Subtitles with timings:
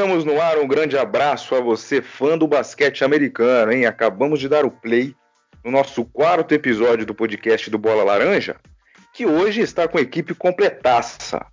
[0.00, 3.84] Estamos no ar, um grande abraço a você, fã do basquete americano, hein?
[3.84, 5.14] Acabamos de dar o play
[5.62, 8.56] no nosso quarto episódio do podcast do Bola Laranja,
[9.12, 11.44] que hoje está com a equipe completaça.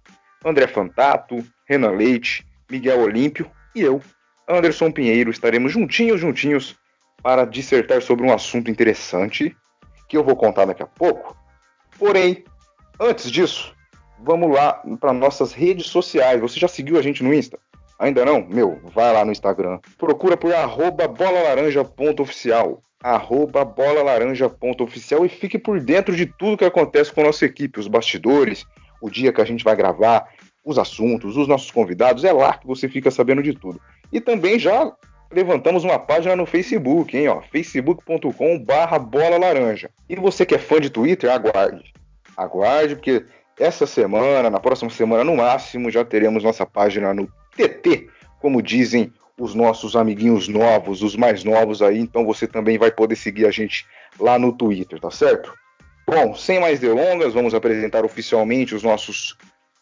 [0.45, 4.01] André Fantato, Renan Leite, Miguel Olímpio e eu,
[4.47, 6.77] Anderson Pinheiro, estaremos juntinhos, juntinhos,
[7.21, 9.53] para dissertar sobre um assunto interessante
[10.07, 11.35] que eu vou contar daqui a pouco.
[11.99, 12.45] Porém,
[12.97, 13.75] antes disso,
[14.23, 16.39] vamos lá para nossas redes sociais.
[16.39, 17.59] Você já seguiu a gente no Insta?
[17.99, 18.45] Ainda não?
[18.47, 19.79] Meu, vai lá no Instagram.
[19.97, 27.21] Procura por arroba bolalaranja.oficial arroba bolalaranja.oficial e fique por dentro de tudo que acontece com
[27.21, 28.65] a nossa equipe, os bastidores,
[29.01, 30.27] o dia que a gente vai gravar,
[30.65, 33.79] os assuntos, os nossos convidados, é lá que você fica sabendo de tudo.
[34.11, 34.91] E também já
[35.31, 39.89] levantamos uma página no Facebook, hein, ó, facebook.com barra bola laranja.
[40.09, 41.93] E você que é fã de Twitter, aguarde.
[42.35, 43.25] Aguarde, porque
[43.59, 48.07] essa semana, na próxima semana no máximo, já teremos nossa página no TT,
[48.39, 53.15] como dizem os nossos amiguinhos novos, os mais novos aí, então você também vai poder
[53.15, 53.85] seguir a gente
[54.19, 55.53] lá no Twitter, tá certo?
[56.07, 59.37] Bom, sem mais delongas, vamos apresentar oficialmente os nossos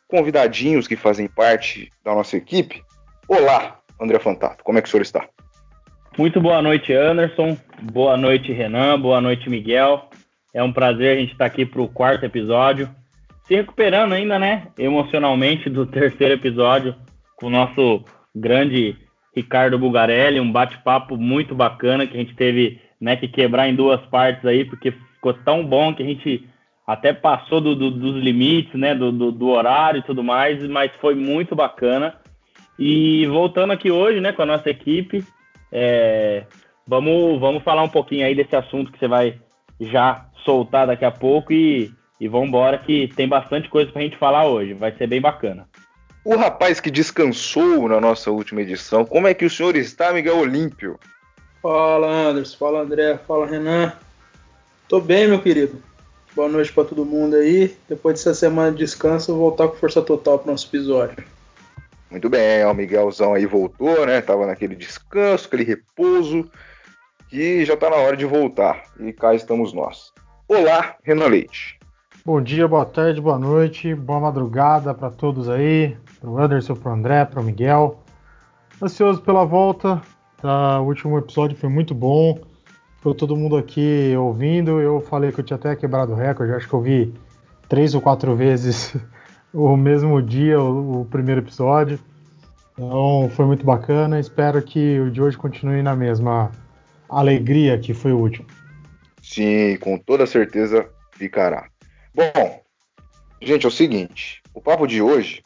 [0.08, 2.84] convidadinhos que fazem parte da nossa equipe.
[3.28, 5.28] Olá, André Fantato, como é que o senhor está?
[6.18, 7.58] Muito boa noite, Anderson.
[7.82, 9.00] Boa noite, Renan.
[9.00, 10.10] Boa noite, Miguel.
[10.54, 12.90] É um prazer a gente estar aqui para o quarto episódio.
[13.44, 16.96] Se recuperando ainda, né, emocionalmente do terceiro episódio
[17.36, 18.04] com o nosso
[18.36, 18.96] grande
[19.36, 24.00] Ricardo Bugarelli, um bate-papo muito bacana que a gente teve né, que quebrar em duas
[24.08, 26.48] partes aí, porque ficou tão bom que a gente
[26.88, 31.16] até passou do, do, dos limites, né, do, do, horário e tudo mais, mas foi
[31.16, 32.16] muito bacana.
[32.78, 35.24] E voltando aqui hoje, né, com a nossa equipe,
[35.72, 36.46] é,
[36.88, 39.40] vamos, vamos falar um pouquinho aí desse assunto que você vai
[39.80, 44.04] já soltar daqui a pouco e, e vamos embora que tem bastante coisa para a
[44.04, 45.68] gente falar hoje, vai ser bem bacana.
[46.26, 50.40] O rapaz que descansou na nossa última edição, como é que o senhor está, Miguel
[50.40, 51.00] Olímpio?
[51.62, 52.58] Fala, Anderson.
[52.58, 53.20] Fala, André.
[53.28, 53.94] Fala, Renan.
[54.90, 55.80] Tô bem, meu querido.
[56.36, 57.78] Boa noite para todo mundo aí.
[57.88, 61.24] Depois dessa semana de descanso, eu vou voltar com força total pro nosso episódio.
[62.10, 64.20] Muito bem, o Miguelzão aí voltou, né?
[64.20, 66.50] Tava naquele descanso, aquele repouso,
[67.32, 68.84] e já tá na hora de voltar.
[69.00, 70.12] E cá estamos nós.
[70.48, 71.75] Olá, Renan Leite.
[72.28, 77.24] Bom dia, boa tarde, boa noite, boa madrugada para todos aí pro Anderson, pro André,
[77.24, 78.04] pro Miguel.
[78.82, 80.02] Ansioso pela volta,
[80.42, 80.82] tá?
[80.82, 82.40] O último episódio foi muito bom.
[82.98, 84.82] Ficou todo mundo aqui ouvindo.
[84.82, 87.14] Eu falei que eu tinha até quebrado o recorde, acho que eu vi
[87.70, 88.98] três ou quatro vezes
[89.54, 92.00] o mesmo dia o, o primeiro episódio.
[92.74, 94.20] Então foi muito bacana.
[94.20, 96.52] Espero que o de hoje continue na mesma
[97.08, 98.48] alegria que foi o último.
[99.22, 101.68] Sim, com toda certeza ficará.
[102.16, 102.62] Bom,
[103.42, 105.44] gente, é o seguinte: o papo de hoje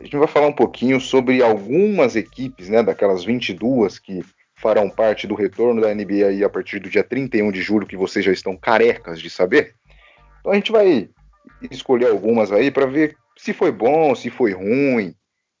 [0.00, 4.24] a gente vai falar um pouquinho sobre algumas equipes, né, daquelas 22 que
[4.56, 7.98] farão parte do retorno da NBA aí a partir do dia 31 de julho, que
[7.98, 9.74] vocês já estão carecas de saber.
[10.40, 11.10] Então a gente vai
[11.70, 15.14] escolher algumas aí para ver se foi bom, se foi ruim,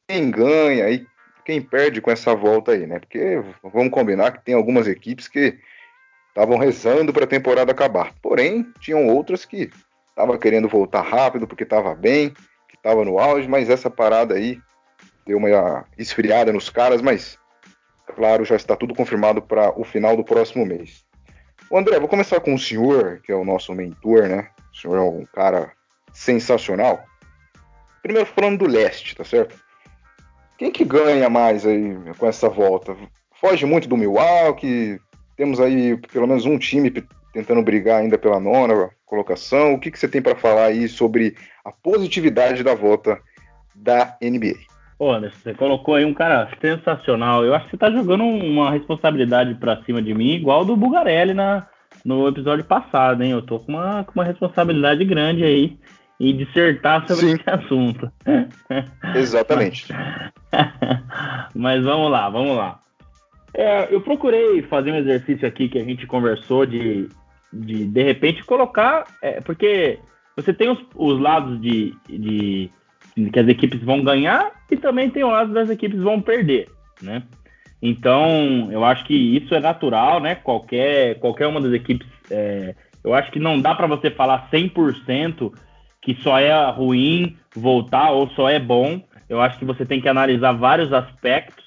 [0.08, 1.06] quem ganha e
[1.44, 2.98] quem perde com essa volta aí, né?
[2.98, 5.58] Porque vamos combinar que tem algumas equipes que
[6.28, 8.14] estavam rezando para a temporada acabar.
[8.22, 9.70] Porém, tinham outras que
[10.10, 12.34] estavam querendo voltar rápido porque estava bem
[12.80, 14.58] estava no auge, mas essa parada aí
[15.26, 17.38] deu uma esfriada nos caras, mas
[18.16, 21.04] claro, já está tudo confirmado para o final do próximo mês.
[21.70, 24.48] O André, vou começar com o senhor, que é o nosso mentor, né?
[24.72, 25.72] O senhor é um cara
[26.12, 27.04] sensacional.
[28.02, 29.56] Primeiro falando do leste, tá certo?
[30.58, 32.96] Quem que ganha mais aí com essa volta?
[33.40, 35.00] Foge muito do Milwaukee,
[35.36, 36.90] temos aí pelo menos um time
[37.32, 39.74] tentando brigar ainda pela nona colocação.
[39.74, 43.18] O que, que você tem para falar aí sobre a positividade da volta
[43.74, 44.54] da NBA?
[45.00, 47.44] Anderson, você colocou aí um cara sensacional.
[47.44, 51.32] Eu acho que você tá jogando uma responsabilidade para cima de mim, igual do Bugarelli
[51.32, 51.66] na,
[52.04, 53.30] no episódio passado, hein?
[53.30, 55.78] Eu tô com uma, com uma responsabilidade grande aí
[56.20, 57.34] em dissertar sobre Sim.
[57.34, 58.12] esse assunto.
[59.14, 59.86] Exatamente.
[61.54, 62.78] Mas vamos lá, vamos lá.
[63.54, 67.08] É, eu procurei fazer um exercício aqui que a gente conversou de
[67.52, 69.98] de de repente colocar, é, porque
[70.36, 72.70] você tem os, os lados de, de,
[73.16, 76.68] de, que as equipes vão ganhar e também tem o lado das equipes vão perder,
[77.02, 77.24] né?
[77.82, 80.34] Então, eu acho que isso é natural, né?
[80.34, 85.52] Qualquer, qualquer uma das equipes, é, eu acho que não dá para você falar 100%
[86.02, 89.02] que só é ruim voltar ou só é bom.
[89.28, 91.64] Eu acho que você tem que analisar vários aspectos,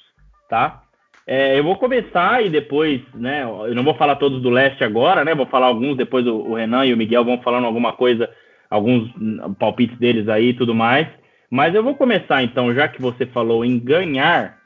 [0.48, 0.83] tá?
[1.26, 3.44] É, eu vou começar e depois, né?
[3.44, 5.34] Eu não vou falar todos do leste agora, né?
[5.34, 8.30] Vou falar alguns, depois o, o Renan e o Miguel vão falando alguma coisa,
[8.70, 9.10] alguns
[9.58, 11.08] palpites deles aí e tudo mais.
[11.50, 14.58] Mas eu vou começar então, já que você falou em ganhar,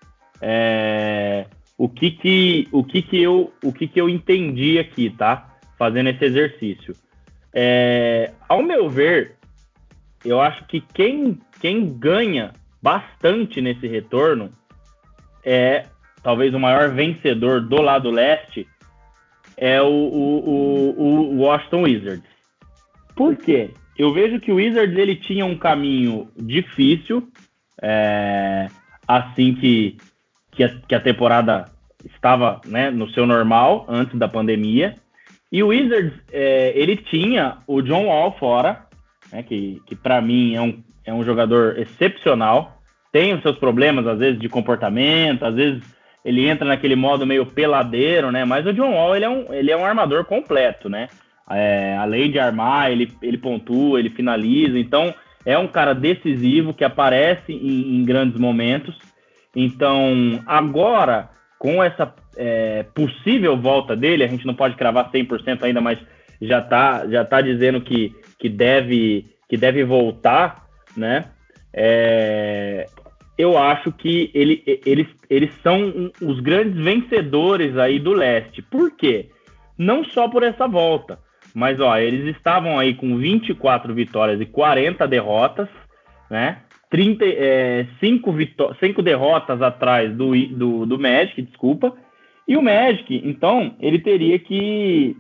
[0.42, 1.46] é,
[1.78, 5.58] o que que o que que eu o que que eu entendi aqui, tá?
[5.78, 6.96] Fazendo esse exercício.
[7.54, 9.36] É, ao meu ver,
[10.26, 14.50] eu acho que quem quem ganha bastante nesse retorno
[15.46, 15.86] é
[16.28, 18.68] talvez o maior vencedor do lado leste
[19.56, 22.30] é o, o, o, o Washington Wizards.
[23.16, 23.70] Por quê?
[23.98, 27.30] Eu vejo que o Wizards ele tinha um caminho difícil
[27.82, 28.68] é,
[29.08, 29.96] assim que,
[30.52, 31.72] que a, que, a, temporada
[32.04, 34.96] estava né, no seu normal, antes da pandemia.
[35.50, 38.86] E o Wizards é, ele tinha o John Wall fora,
[39.32, 42.82] né, que, que para mim é um, é um jogador excepcional.
[43.14, 47.46] Tem os seus problemas, às vezes, de comportamento, às vezes ele entra naquele modo meio
[47.46, 48.44] peladeiro, né?
[48.46, 51.08] Mas o John Wall ele é um, ele é um armador completo, né?
[51.50, 54.78] É, além de armar, ele, ele pontua, ele finaliza.
[54.78, 55.14] Então,
[55.46, 58.98] é um cara decisivo que aparece em, em grandes momentos.
[59.56, 65.80] Então, agora, com essa é, possível volta dele, a gente não pode cravar 100% ainda,
[65.80, 65.98] mas
[66.42, 71.26] já está já tá dizendo que, que, deve, que deve voltar, né?
[71.74, 72.86] É,
[73.38, 78.62] eu acho que ele, eles, eles são os grandes vencedores aí do leste.
[78.62, 79.30] Por quê?
[79.78, 81.20] Não só por essa volta,
[81.54, 85.70] mas ó, eles estavam aí com 24 vitórias e 40 derrotas,
[86.30, 86.62] né?
[86.90, 91.94] 30, é, 5, vitó 5 derrotas atrás do, do, do Magic, desculpa.
[92.48, 95.16] E o Magic, então, ele teria que,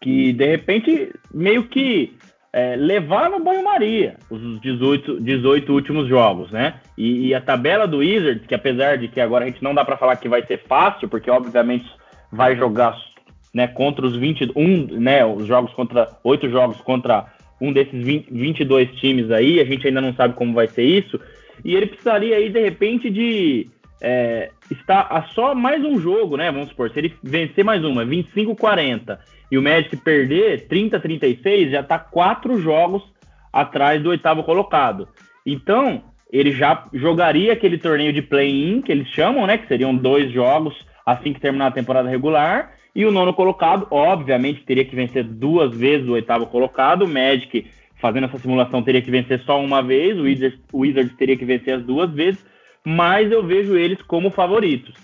[0.00, 2.16] que de repente, meio que
[2.52, 6.74] é, levar no banho-maria os 18, 18 últimos jogos, né?
[6.98, 9.84] E, e, a tabela do Wizards, que apesar de que agora a gente não dá
[9.84, 11.86] para falar que vai ser fácil, porque obviamente
[12.32, 12.96] vai jogar
[13.52, 17.26] né, contra os 21, né, os jogos contra, oito jogos contra
[17.60, 21.20] um desses 20, 22 times aí, a gente ainda não sabe como vai ser isso,
[21.64, 23.68] e ele precisaria aí, de repente, de
[24.00, 28.06] é, estar a só mais um jogo, né, vamos supor, se ele vencer mais uma,
[28.06, 29.18] 25-40,
[29.50, 33.02] e o Magic perder 30-36, já está quatro jogos
[33.52, 35.08] atrás do oitavo colocado.
[35.44, 36.02] Então,
[36.32, 39.58] ele já jogaria aquele torneio de play-in, que eles chamam, né?
[39.58, 40.74] Que seriam dois jogos
[41.04, 42.74] assim que terminar a temporada regular.
[42.94, 47.02] E o nono colocado, obviamente, teria que vencer duas vezes o oitavo colocado.
[47.02, 47.66] O Magic,
[48.00, 50.18] fazendo essa simulação, teria que vencer só uma vez.
[50.18, 52.44] O Wizards, o Wizards teria que vencer as duas vezes.
[52.84, 54.94] Mas eu vejo eles como favoritos.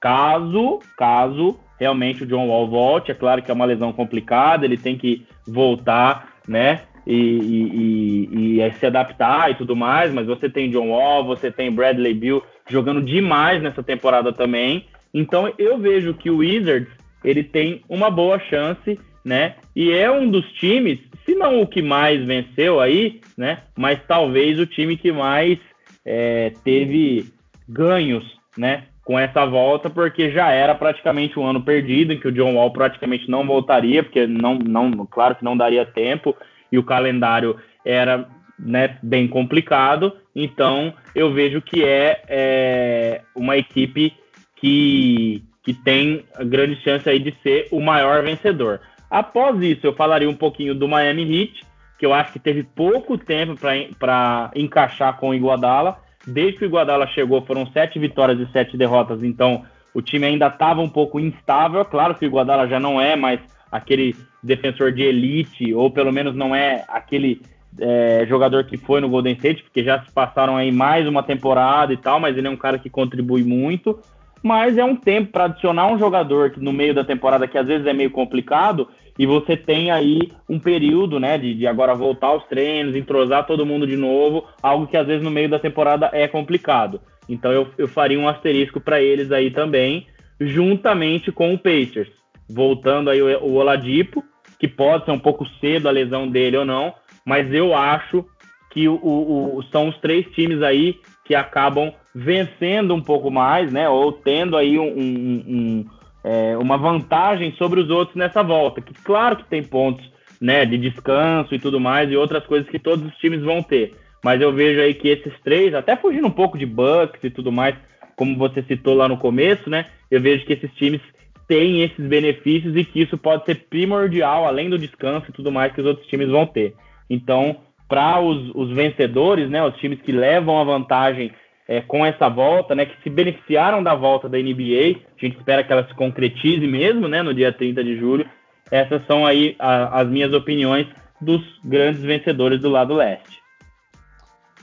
[0.00, 3.10] Caso, caso realmente o John Wall volte.
[3.10, 6.82] É claro que é uma lesão complicada, ele tem que voltar, né?
[7.06, 11.50] E, e, e, e, se adaptar e tudo mais, mas você tem John Wall, você
[11.50, 14.86] tem Bradley Bill jogando demais nessa temporada também.
[15.12, 16.88] Então eu vejo que o Wizards
[17.22, 19.56] ele tem uma boa chance, né?
[19.74, 23.62] E é um dos times, se não o que mais venceu aí, né?
[23.76, 25.58] Mas talvez o time que mais
[26.04, 27.26] é, teve
[27.68, 28.24] ganhos,
[28.56, 28.84] né?
[29.04, 32.72] Com essa volta, porque já era praticamente um ano perdido, em que o John Wall
[32.72, 36.34] praticamente não voltaria, porque não, não, claro que não daria tempo,
[36.72, 38.26] e o calendário era
[38.58, 40.16] né, bem complicado.
[40.34, 44.14] Então eu vejo que é, é uma equipe
[44.56, 48.80] que, que tem grande chance aí de ser o maior vencedor.
[49.10, 51.62] Após isso, eu falaria um pouquinho do Miami Heat,
[51.98, 53.54] que eu acho que teve pouco tempo
[53.98, 58.76] para encaixar com o Iguodala Desde que o Iguodala chegou, foram sete vitórias e sete
[58.76, 61.84] derrotas, então o time ainda estava um pouco instável.
[61.84, 63.40] Claro que o Iguodala já não é mais
[63.70, 67.40] aquele defensor de elite, ou pelo menos não é aquele
[67.80, 71.92] é, jogador que foi no Golden State, porque já se passaram aí mais uma temporada
[71.92, 73.98] e tal, mas ele é um cara que contribui muito.
[74.42, 77.66] Mas é um tempo para adicionar um jogador que no meio da temporada, que às
[77.66, 82.28] vezes é meio complicado, e você tem aí um período, né, de, de, agora voltar
[82.28, 86.10] aos treinos, entrosar todo mundo de novo, algo que às vezes no meio da temporada
[86.12, 87.00] é complicado.
[87.28, 90.06] Então eu, eu faria um asterisco para eles aí também,
[90.40, 92.08] juntamente com o Pacers.
[92.48, 94.22] Voltando aí o, o Oladipo,
[94.58, 96.94] que pode ser um pouco cedo a lesão dele ou não,
[97.24, 98.24] mas eu acho
[98.70, 103.88] que o, o, são os três times aí que acabam vencendo um pouco mais, né,
[103.88, 105.84] ou tendo aí um, um, um
[106.24, 108.80] é, uma vantagem sobre os outros nessa volta.
[108.80, 112.78] Que claro que tem pontos né, de descanso e tudo mais, e outras coisas que
[112.78, 113.94] todos os times vão ter.
[114.24, 117.52] Mas eu vejo aí que esses três, até fugindo um pouco de Bucks e tudo
[117.52, 117.76] mais,
[118.16, 119.86] como você citou lá no começo, né?
[120.10, 121.00] Eu vejo que esses times
[121.46, 125.72] têm esses benefícios e que isso pode ser primordial, além do descanso e tudo mais
[125.72, 126.74] que os outros times vão ter.
[127.08, 131.32] Então, para os, os vencedores, né, os times que levam a vantagem
[131.68, 135.00] é, com essa volta, né, que se beneficiaram da volta da NBA.
[135.16, 138.26] A gente espera que ela se concretize mesmo, né, no dia 30 de julho.
[138.70, 140.86] Essas são aí a, as minhas opiniões
[141.20, 143.42] dos grandes vencedores do lado leste.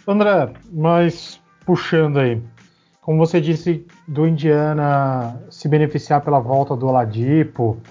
[0.08, 2.42] André, mas puxando aí,
[3.02, 7.82] como você disse, do Indiana se beneficiar pela volta do Oladipo,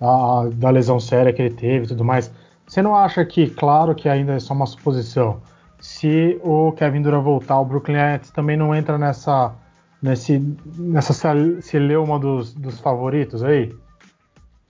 [0.00, 2.32] a, da lesão séria que ele teve e tudo mais,
[2.66, 5.40] você não acha que, claro que ainda é só uma suposição,
[5.78, 9.54] se o Kevin Durant voltar, o Brooklyn Nets também não entra nessa
[10.02, 10.42] nesse
[10.76, 11.12] nessa
[11.60, 13.72] celeuma dos, dos favoritos aí?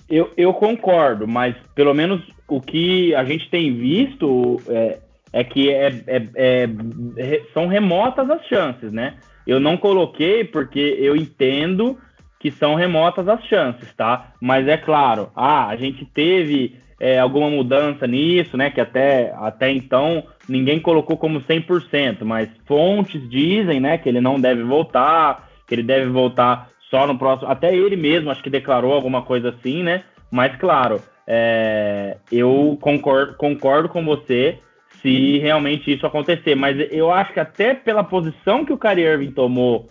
[0.08, 4.98] Eu, eu concordo, mas pelo menos o que a gente tem visto é,
[5.32, 9.14] é que é, é, é, são remotas as chances, né?
[9.46, 11.98] Eu não coloquei porque eu entendo
[12.38, 14.32] que são remotas as chances, tá?
[14.40, 18.70] Mas é claro, ah, a gente teve é, alguma mudança nisso, né?
[18.70, 24.40] Que até, até então ninguém colocou como 100%, mas fontes dizem, né, que ele não
[24.40, 27.50] deve voltar, que ele deve voltar só no próximo.
[27.50, 30.04] Até ele mesmo acho que declarou alguma coisa assim, né?
[30.30, 34.58] Mas claro, é, eu concordo, concordo com você
[35.02, 39.30] se realmente isso acontecer, mas eu acho que até pela posição que o Kyrie Irving
[39.30, 39.88] tomou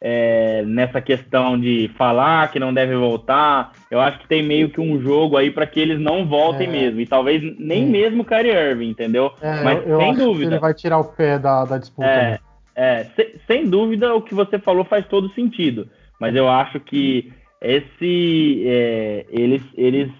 [0.00, 3.72] é, nessa questão de falar que não deve voltar.
[3.90, 6.70] Eu acho que tem meio que um jogo aí para que eles não voltem é,
[6.70, 7.00] mesmo.
[7.00, 7.86] E talvez nem é.
[7.86, 9.32] mesmo o Kyrie Irving, entendeu?
[9.40, 10.52] É, Mas eu, eu sem dúvida.
[10.52, 12.08] ele vai tirar o pé da, da disputa.
[12.08, 12.38] É, né?
[12.74, 15.88] é se, sem dúvida o que você falou faz todo sentido.
[16.20, 18.64] Mas eu acho que esse.
[18.66, 20.10] É, eles, eles,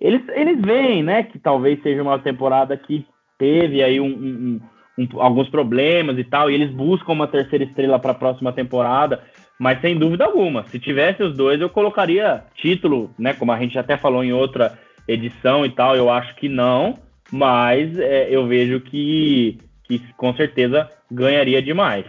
[0.00, 1.24] eles, eles veem, né?
[1.24, 3.04] Que talvez seja uma temporada que
[3.38, 4.60] teve aí um, um
[4.98, 9.22] um, alguns problemas e tal, e eles buscam uma terceira estrela para a próxima temporada.
[9.58, 13.32] Mas sem dúvida alguma, se tivesse os dois, eu colocaria título, né?
[13.32, 16.98] Como a gente até falou em outra edição e tal, eu acho que não,
[17.32, 22.04] mas é, eu vejo que, que com certeza ganharia demais.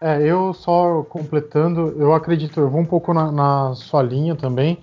[0.00, 4.78] É, eu só completando, eu acredito, eu vou um pouco na, na sua linha também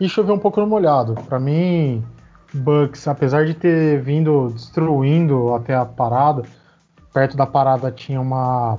[0.00, 1.14] e chover um pouco no molhado.
[1.28, 2.02] Para mim,
[2.54, 6.42] Bucks, apesar de ter vindo destruindo até a parada,
[7.12, 8.78] perto da parada tinha uma.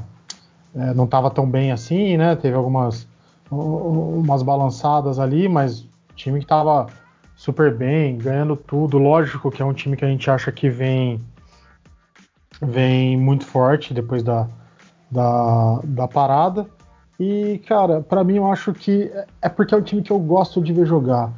[0.76, 2.36] É, não estava tão bem assim, né?
[2.36, 3.08] Teve algumas
[3.52, 6.88] umas balançadas ali, mas time que estava
[7.36, 8.98] super bem, ganhando tudo.
[8.98, 11.22] Lógico que é um time que a gente acha que vem
[12.62, 14.48] vem muito forte depois da,
[15.12, 16.68] da, da parada.
[17.20, 19.12] E, cara, para mim eu acho que
[19.42, 21.32] é porque é o time que eu gosto de ver jogar.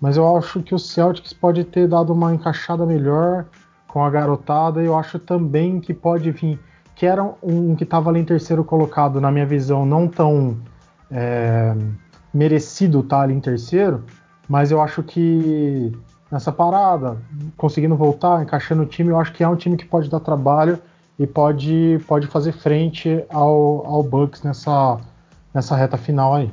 [0.00, 3.46] Mas eu acho que o Celtics pode ter dado uma encaixada melhor
[3.92, 4.82] com a garotada.
[4.82, 6.58] Eu acho também que pode vir,
[6.96, 10.56] que era um que estava ali em terceiro colocado, na minha visão, não tão
[11.10, 11.74] é,
[12.32, 14.02] merecido estar tá ali em terceiro,
[14.48, 15.92] mas eu acho que
[16.30, 17.18] nessa parada,
[17.56, 20.78] conseguindo voltar, encaixando o time, eu acho que é um time que pode dar trabalho
[21.18, 24.98] e pode, pode fazer frente ao, ao Bucks nessa,
[25.54, 26.50] nessa reta final aí.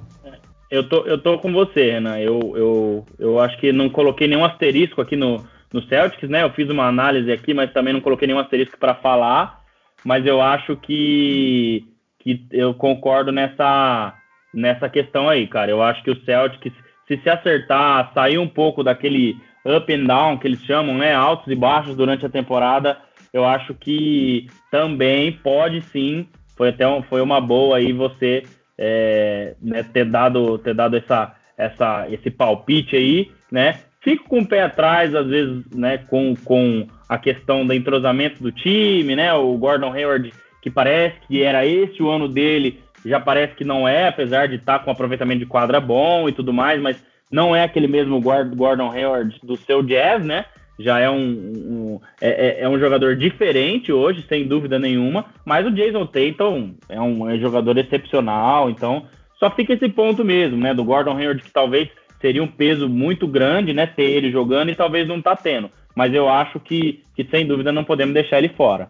[0.70, 2.20] Eu tô, eu tô com você, Renan.
[2.20, 6.44] Eu, eu, eu acho que não coloquei nenhum asterisco aqui no, no Celtics, né?
[6.44, 9.60] Eu fiz uma análise aqui, mas também não coloquei nenhum asterisco para falar.
[10.04, 11.86] Mas eu acho que,
[12.20, 14.14] que eu concordo nessa,
[14.54, 15.70] nessa questão aí, cara.
[15.70, 16.74] Eu acho que o Celtics,
[17.08, 21.14] se se acertar, sair um pouco daquele up and down que eles chamam, né?
[21.14, 22.98] Altos e baixos durante a temporada,
[23.34, 26.28] eu acho que também pode sim.
[26.56, 28.44] Foi até um, foi uma boa aí você
[28.78, 33.80] é, né, ter dado ter dado essa, essa esse palpite aí, né?
[34.02, 38.52] Fico com o pé atrás, às vezes, né, com, com a questão do entrosamento do
[38.52, 39.34] time, né?
[39.34, 43.88] O Gordon Hayward, que parece que era esse o ano dele, já parece que não
[43.88, 47.56] é, apesar de estar tá com aproveitamento de quadra bom e tudo mais, mas não
[47.56, 50.46] é aquele mesmo Gordon Hayward do seu jazz, né?
[50.80, 55.66] Já é um, um é, é, é, um jogador diferente hoje, sem dúvida nenhuma, mas
[55.68, 59.06] o Jason Tatum é um, é um jogador excepcional, então
[59.38, 60.74] só fica esse ponto mesmo, né?
[60.74, 61.90] Do Gordon Hayward que talvez
[62.20, 65.70] seria um peso muito grande, né, ter ele jogando e talvez não tá tendo.
[65.96, 68.90] Mas eu acho que, que sem dúvida não podemos deixar ele fora.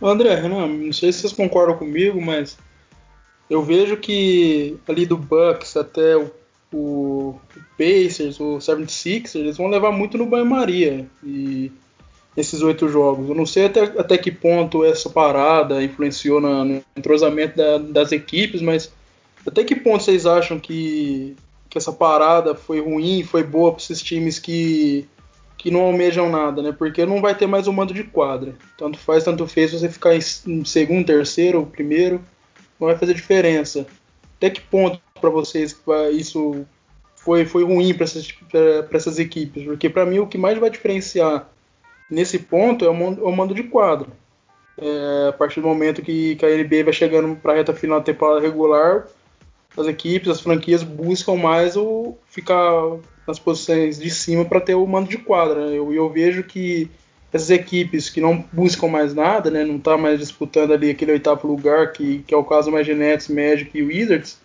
[0.00, 2.58] André, Renan, não sei se vocês concordam comigo, mas
[3.48, 6.30] eu vejo que ali do Bucks até o,
[6.72, 7.40] o,
[7.78, 11.72] Pacers, o 76ers, eles vão levar muito no banho-maria e
[12.36, 13.28] esses oito jogos.
[13.28, 18.12] Eu não sei até, até que ponto essa parada influenciou na, no entrosamento da, das
[18.12, 18.92] equipes, mas
[19.46, 21.34] até que ponto vocês acham que
[21.76, 25.06] que essa parada foi ruim, foi boa para esses times que,
[25.58, 26.72] que não almejam nada, né?
[26.72, 28.54] Porque não vai ter mais um mando de quadra.
[28.78, 32.22] Tanto faz, tanto fez você ficar em segundo, terceiro, primeiro,
[32.80, 33.86] não vai fazer diferença.
[34.38, 35.78] Até que ponto para vocês
[36.12, 36.64] isso
[37.14, 38.34] foi, foi ruim para essas,
[38.90, 39.64] essas equipes?
[39.64, 41.46] Porque para mim o que mais vai diferenciar
[42.10, 44.08] nesse ponto é o mando, é o mando de quadra.
[44.78, 47.98] É, a partir do momento que, que a NBA vai chegando para a reta final
[47.98, 49.06] da temporada regular,
[49.76, 54.86] as equipes, as franquias buscam mais o ficar nas posições de cima para ter o
[54.86, 55.66] mando de quadra.
[55.66, 55.78] Né?
[55.78, 56.90] Eu, eu vejo que
[57.32, 61.46] essas equipes que não buscam mais nada, né, não tá mais disputando ali aquele oitavo
[61.46, 64.38] lugar, que, que é o caso mais Genetics, Magic e Wizards,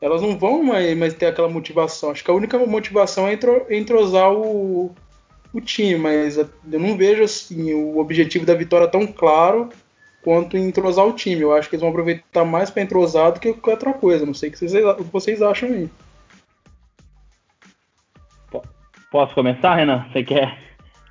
[0.00, 2.10] elas não vão mais, mais ter aquela motivação.
[2.10, 3.38] Acho que a única motivação é
[3.70, 4.94] entrosar o,
[5.52, 9.68] o time, mas eu não vejo assim o objetivo da vitória tão claro
[10.22, 11.42] quanto entrosar o time.
[11.42, 14.26] Eu acho que eles vão aproveitar mais para entrosar do que qualquer outra coisa.
[14.26, 15.90] Não sei o que vocês, o que vocês acham aí.
[19.10, 20.06] Posso começar, Renan?
[20.12, 20.56] Você quer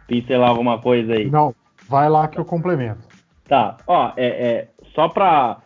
[0.07, 1.29] pincelar alguma coisa aí?
[1.29, 1.53] Não,
[1.87, 3.07] vai lá que eu complemento.
[3.45, 5.57] Tá, ó, é, é só para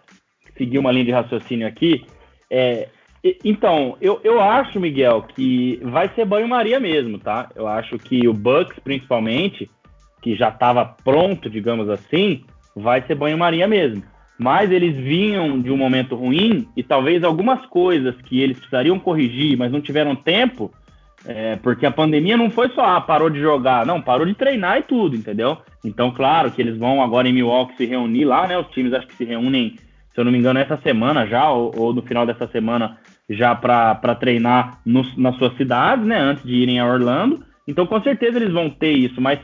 [0.57, 2.05] seguir uma linha de raciocínio aqui,
[2.50, 2.88] é,
[3.43, 7.50] então, eu, eu acho, Miguel, que vai ser banho-maria mesmo, tá?
[7.55, 9.71] Eu acho que o Bucks, principalmente,
[10.21, 12.43] que já estava pronto, digamos assim,
[12.75, 14.03] vai ser banho-maria mesmo.
[14.38, 19.58] Mas eles vinham de um momento ruim e talvez algumas coisas que eles precisariam corrigir,
[19.58, 20.72] mas não tiveram tempo,
[21.25, 24.80] é, porque a pandemia não foi só, ah, parou de jogar, não, parou de treinar
[24.80, 25.58] e tudo, entendeu?
[25.86, 28.58] Então, claro que eles vão agora em Milwaukee se reunir lá, né?
[28.58, 29.75] Os times acho que se reúnem,
[30.13, 32.98] se eu não me engano, essa semana já, ou, ou no final dessa semana
[33.30, 37.44] já para treinar no, nas suas cidades, né, antes de irem a Orlando.
[37.68, 39.39] Então, com certeza eles vão ter isso, mas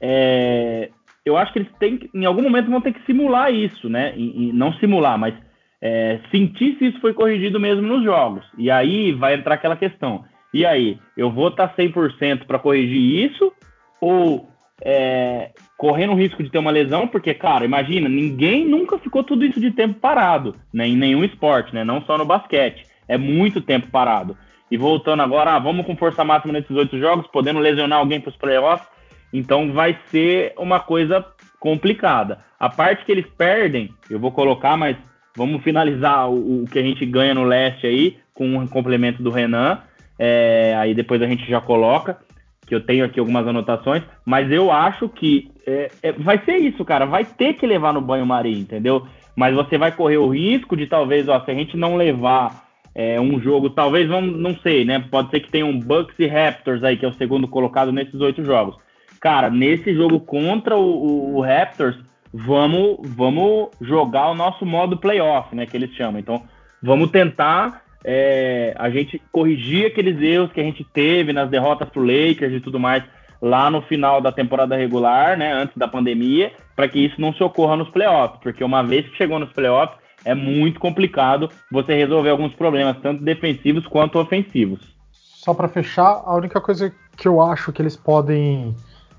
[0.00, 0.90] é,
[1.24, 4.12] eu acho que eles têm, em algum momento, vão ter que simular isso, né?
[4.16, 5.34] E, e não simular, mas
[5.80, 8.44] é, sentir se isso foi corrigido mesmo nos jogos.
[8.58, 10.24] E aí vai entrar aquela questão.
[10.52, 13.52] E aí, eu vou estar tá 100% para corrigir isso
[14.00, 14.48] ou
[14.84, 17.06] é, correndo o risco de ter uma lesão?
[17.06, 20.86] Porque, cara, imagina, ninguém nunca ficou tudo isso de tempo parado, né?
[20.86, 21.84] Em nenhum esporte, né?
[21.84, 24.36] Não só no basquete é muito tempo parado.
[24.70, 28.30] E voltando agora, ah, vamos com força máxima nesses oito jogos, podendo lesionar alguém para
[28.30, 28.88] os playoffs.
[29.32, 31.24] Então vai ser uma coisa
[31.58, 32.38] complicada.
[32.58, 34.96] A parte que eles perdem, eu vou colocar, mas
[35.36, 39.30] vamos finalizar o, o que a gente ganha no leste aí, com um complemento do
[39.30, 39.78] Renan.
[40.18, 42.18] É, aí depois a gente já coloca,
[42.66, 46.84] que eu tenho aqui algumas anotações, mas eu acho que é, é, vai ser isso,
[46.84, 47.06] cara.
[47.06, 49.06] Vai ter que levar no banho-maria, entendeu?
[49.34, 53.20] Mas você vai correr o risco de talvez, ó, se a gente não levar é,
[53.20, 55.04] um jogo, talvez, vamos, não sei, né?
[55.10, 58.20] Pode ser que tenha um Bucks e Raptors aí, que é o segundo colocado nesses
[58.20, 58.76] oito jogos.
[59.22, 61.96] Cara, nesse jogo contra o, o, o Raptors,
[62.34, 65.64] vamos, vamos jogar o nosso modo playoff, né?
[65.64, 66.18] Que eles chamam.
[66.18, 66.42] Então,
[66.82, 72.02] vamos tentar é, a gente corrigir aqueles erros que a gente teve nas derrotas pro
[72.02, 73.04] Lakers e tudo mais
[73.40, 75.52] lá no final da temporada regular, né?
[75.52, 79.16] Antes da pandemia, para que isso não se ocorra nos playoffs, porque uma vez que
[79.16, 84.80] chegou nos playoffs, é muito complicado você resolver alguns problemas, tanto defensivos quanto ofensivos.
[85.12, 88.74] Só para fechar, a única coisa que eu acho que eles podem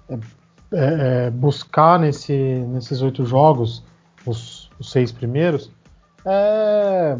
[0.10, 0.18] é,
[0.74, 3.84] é, buscar nesse, nesses oito jogos,
[4.26, 5.72] os, os, seis primeiros,
[6.26, 7.18] é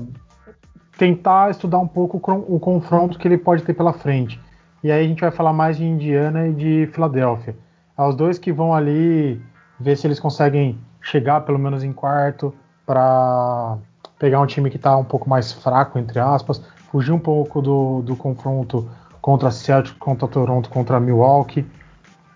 [0.98, 4.40] tentar estudar um pouco o, o confronto que ele pode ter pela frente.
[4.84, 7.56] E aí a gente vai falar mais de Indiana e de Filadélfia.
[7.98, 9.42] É os dois que vão ali
[9.80, 12.54] ver se eles conseguem chegar pelo menos em quarto,
[12.86, 13.78] para
[14.20, 18.02] pegar um time que está um pouco mais fraco, entre aspas, fugir um pouco do,
[18.02, 18.90] do confronto
[19.22, 21.66] contra Celtic, contra Toronto, contra Milwaukee.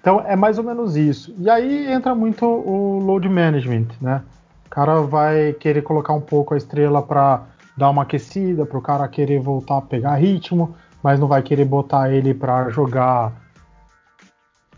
[0.07, 1.35] Então é mais ou menos isso.
[1.37, 4.23] E aí entra muito o load management, né?
[4.65, 7.43] O cara vai querer colocar um pouco a estrela para
[7.75, 11.65] dar uma aquecida, para o cara querer voltar a pegar ritmo, mas não vai querer
[11.65, 13.33] botar ele para jogar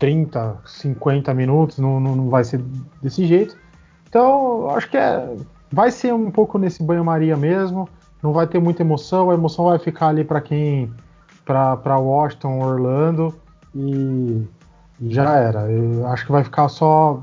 [0.00, 2.60] 30, 50 minutos, não, não, não vai ser
[3.00, 3.56] desse jeito.
[4.08, 5.32] Então, acho que é
[5.70, 7.88] Vai ser um pouco nesse banho-maria mesmo,
[8.20, 10.92] não vai ter muita emoção, a emoção vai ficar ali para quem.
[11.44, 13.32] para Washington, Orlando
[13.72, 14.44] e,
[15.08, 15.70] já era.
[15.70, 17.22] Eu acho que vai ficar só.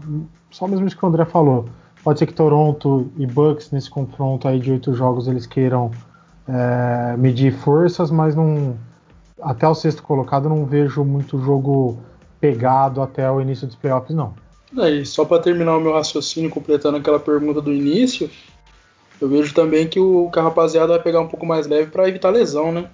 [0.49, 1.65] Só mesmo isso que o André falou.
[2.03, 5.91] Pode ser que Toronto e Bucks nesse confronto aí de oito jogos eles queiram
[6.47, 8.77] é, medir forças, mas não.
[9.41, 11.99] Até o sexto colocado não vejo muito jogo
[12.39, 14.33] pegado até o início dos playoffs, não.
[14.77, 18.29] É, só para terminar o meu raciocínio, completando aquela pergunta do início,
[19.21, 22.07] eu vejo também que o que a rapaziada vai pegar um pouco mais leve para
[22.07, 22.89] evitar lesão, né?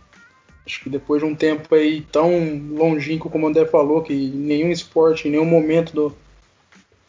[0.66, 2.32] Acho que depois de um tempo aí tão
[2.72, 6.16] longínquo como o André falou, que nenhum esporte, em nenhum momento do,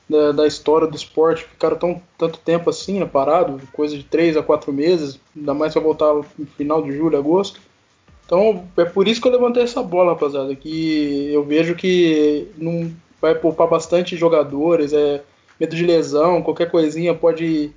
[0.08, 4.36] da, da, história do esporte ficaram tão, tanto tempo assim, né, parado, coisa de 3
[4.36, 6.24] a 4 meses, ainda mais para voltar no
[6.56, 7.60] final de julho, agosto.
[8.26, 12.90] Então é por isso que eu levantei essa bola, rapaziada, que eu vejo que não,
[13.20, 15.22] vai poupar bastante jogadores, é
[15.60, 17.70] medo de lesão, qualquer coisinha pode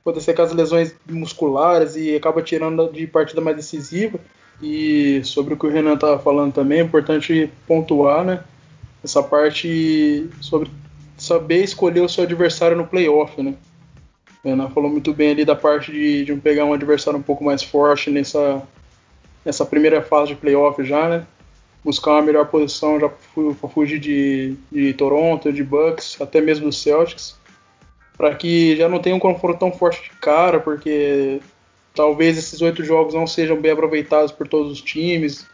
[0.00, 4.18] acontecer com as lesões musculares e acaba tirando de partida mais decisiva.
[4.62, 8.44] E sobre o que o Renan estava falando também, é importante pontuar, né?
[9.02, 10.70] Essa parte sobre
[11.16, 13.54] saber escolher o seu adversário no playoff, né?
[14.44, 17.44] O Renan falou muito bem ali da parte de, de pegar um adversário um pouco
[17.44, 18.62] mais forte nessa,
[19.44, 21.26] nessa primeira fase de playoff já, né?
[21.84, 26.72] buscar uma melhor posição já para fugir de, de Toronto, de Bucks, até mesmo do
[26.72, 27.38] Celtics,
[28.16, 31.40] para que já não tenha um confronto tão forte de cara, porque
[31.94, 35.46] talvez esses oito jogos não sejam bem aproveitados por todos os times,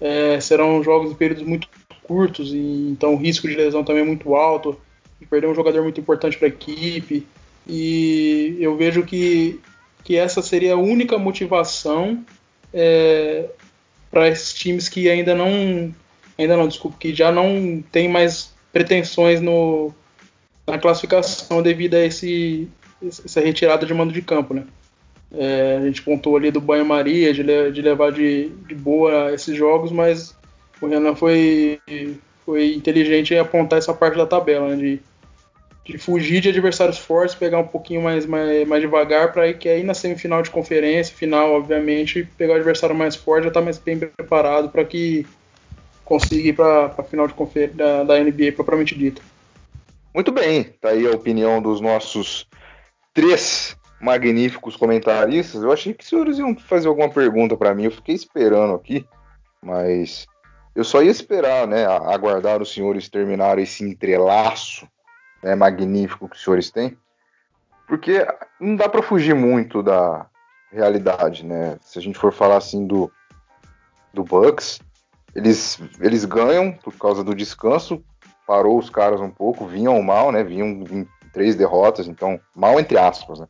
[0.00, 1.68] é, serão jogos em períodos muito
[2.02, 4.78] curtos, e, então o risco de lesão também é muito alto,
[5.20, 7.26] e perder um jogador muito importante para a equipe,
[7.66, 9.60] e eu vejo que,
[10.02, 12.24] que essa seria a única motivação
[12.74, 13.48] é,
[14.10, 15.94] para esses times que ainda não
[16.36, 19.94] ainda não, desculpa, que já não tem mais pretensões no,
[20.66, 22.68] na classificação devido a esse,
[23.02, 24.64] essa retirada de mando de campo, né?
[25.34, 29.90] É, a gente contou ali do banho-maria, de, de, levar de, de, boa esses jogos,
[29.90, 30.36] mas
[30.80, 31.80] o Renan foi,
[32.44, 34.76] foi inteligente em apontar essa parte da tabela, né?
[34.76, 35.00] de,
[35.86, 39.82] de fugir de adversários fortes, pegar um pouquinho mais, mais, mais devagar, para que aí
[39.82, 43.78] na semifinal de conferência, final, obviamente, pegar o adversário mais forte, já estar tá mais
[43.78, 45.26] bem preparado para que
[46.04, 49.22] consiga ir para a final de conferência da, da NBA propriamente dita.
[50.14, 52.46] Muito bem, tá aí a opinião dos nossos
[53.14, 55.62] três magníficos comentaristas.
[55.62, 59.06] Eu achei que os senhores iam fazer alguma pergunta para mim, eu fiquei esperando aqui,
[59.62, 60.26] mas
[60.74, 64.88] eu só ia esperar, né, aguardar os senhores terminarem esse entrelaço
[65.40, 66.98] né, magnífico que os senhores têm,
[67.86, 68.26] porque
[68.60, 70.26] não dá para fugir muito da
[70.72, 71.78] realidade, né?
[71.82, 73.12] Se a gente for falar assim do,
[74.12, 74.80] do Bucks,
[75.34, 78.02] eles, eles ganham por causa do descanso,
[78.46, 80.42] parou os caras um pouco, vinham mal, né?
[80.42, 83.46] Vinham em três derrotas, então mal entre aspas, né?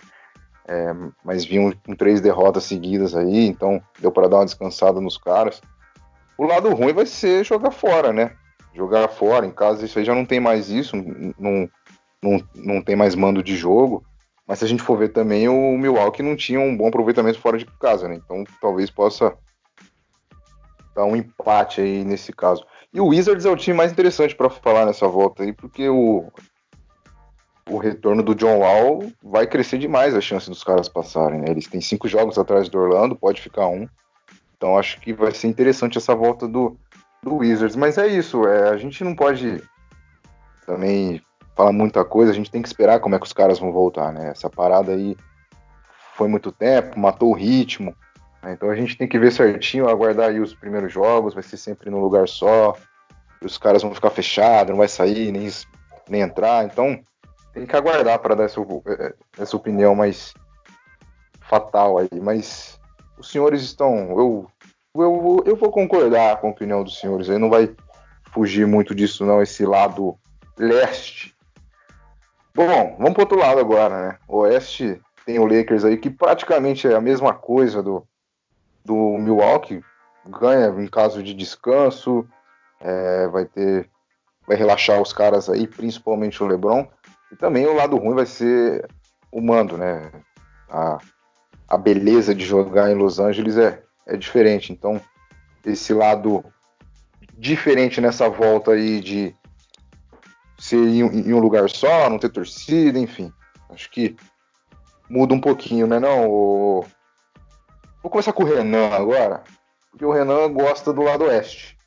[0.67, 0.95] É,
[1.25, 5.61] mas vinham com três derrotas seguidas aí, então deu para dar uma descansada nos caras.
[6.39, 8.33] O lado ruim vai ser jogar fora, né?
[8.75, 10.97] Jogar fora, em casa isso aí já não tem mais isso,
[11.39, 11.69] não,
[12.23, 14.05] não, não tem mais mando de jogo.
[14.47, 17.59] Mas se a gente for ver também, o Milwaukee não tinha um bom aproveitamento fora
[17.59, 18.15] de casa, né?
[18.17, 19.37] Então talvez possa
[20.95, 22.65] dar um empate aí nesse caso.
[22.93, 26.31] E o Wizards é o time mais interessante para falar nessa volta aí, porque o,
[27.69, 31.47] o retorno do John Wall vai crescer demais a chance dos caras passarem, né?
[31.49, 33.89] Eles têm cinco jogos atrás do Orlando, pode ficar um.
[34.57, 36.77] Então acho que vai ser interessante essa volta do,
[37.23, 37.77] do Wizards.
[37.77, 39.63] Mas é isso, é, a gente não pode
[40.67, 41.21] também
[41.57, 44.13] fala muita coisa, a gente tem que esperar como é que os caras vão voltar,
[44.13, 44.31] né?
[44.31, 45.17] Essa parada aí
[46.15, 47.95] foi muito tempo, matou o ritmo.
[48.43, 48.53] Né?
[48.53, 51.91] Então a gente tem que ver certinho, aguardar aí os primeiros jogos, vai ser sempre
[51.91, 52.77] num lugar só.
[53.41, 55.49] Os caras vão ficar fechados, não vai sair, nem,
[56.09, 56.65] nem entrar.
[56.65, 57.01] Então
[57.53, 58.61] tem que aguardar para dar essa,
[59.39, 60.35] essa opinião mais
[61.41, 62.21] fatal aí.
[62.21, 62.81] Mas
[63.19, 64.11] os senhores estão.
[64.19, 64.51] Eu,
[64.95, 67.75] eu, eu vou concordar com a opinião dos senhores aí, não vai
[68.33, 70.17] fugir muito disso, não, esse lado
[70.59, 71.33] leste
[72.55, 74.19] Bom, vamos para outro lado agora, né?
[74.29, 78.07] Oeste tem o Lakers aí, que praticamente é a mesma coisa do,
[78.85, 79.83] do Milwaukee.
[80.27, 82.27] Ganha em caso de descanso,
[82.79, 83.89] é, vai ter.
[84.47, 86.87] Vai relaxar os caras aí, principalmente o Lebron.
[87.33, 88.87] E também o lado ruim vai ser
[89.31, 90.13] o mando, né?
[90.69, 90.99] A,
[91.67, 94.71] a beleza de jogar em Los Angeles é, é diferente.
[94.71, 95.01] Então,
[95.65, 96.45] esse lado
[97.39, 99.35] diferente nessa volta aí de
[100.59, 103.33] ser em, em, um lugar só, não ter torcida, enfim.
[103.71, 104.15] Acho que
[105.09, 106.29] muda um pouquinho, né não?
[106.29, 106.85] O...
[108.03, 109.43] Vou começar com o Renan agora,
[109.91, 111.79] porque o Renan gosta do lado oeste.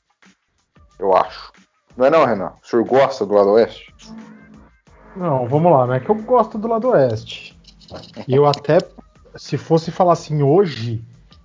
[0.97, 1.53] Eu acho.
[1.95, 2.53] Não é não, Renan?
[2.63, 3.93] O senhor gosta do lado oeste?
[5.15, 7.57] Não, vamos lá, não é que eu gosto do lado oeste.
[8.27, 8.79] E eu até,
[9.35, 11.01] se fosse falar assim hoje,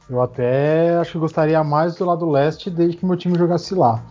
[0.08, 4.02] eu até acho que gostaria mais do lado leste desde que meu time jogasse lá.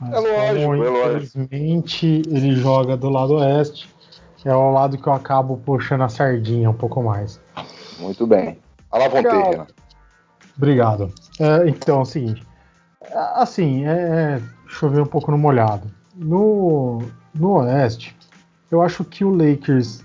[0.00, 1.38] Mas é lógico, como, é lógico.
[1.38, 3.88] Infelizmente, ele joga do lado oeste.
[4.44, 7.40] É o lado que eu acabo puxando a sardinha um pouco mais.
[7.98, 8.58] Muito bem.
[8.92, 9.66] A la vontade,
[10.56, 11.12] Obrigado.
[11.40, 12.46] É, então, é o seguinte.
[13.34, 15.90] Assim, é, é, chover um pouco no molhado.
[16.14, 17.02] No,
[17.34, 18.16] no Oeste,
[18.70, 20.04] eu acho que o Lakers.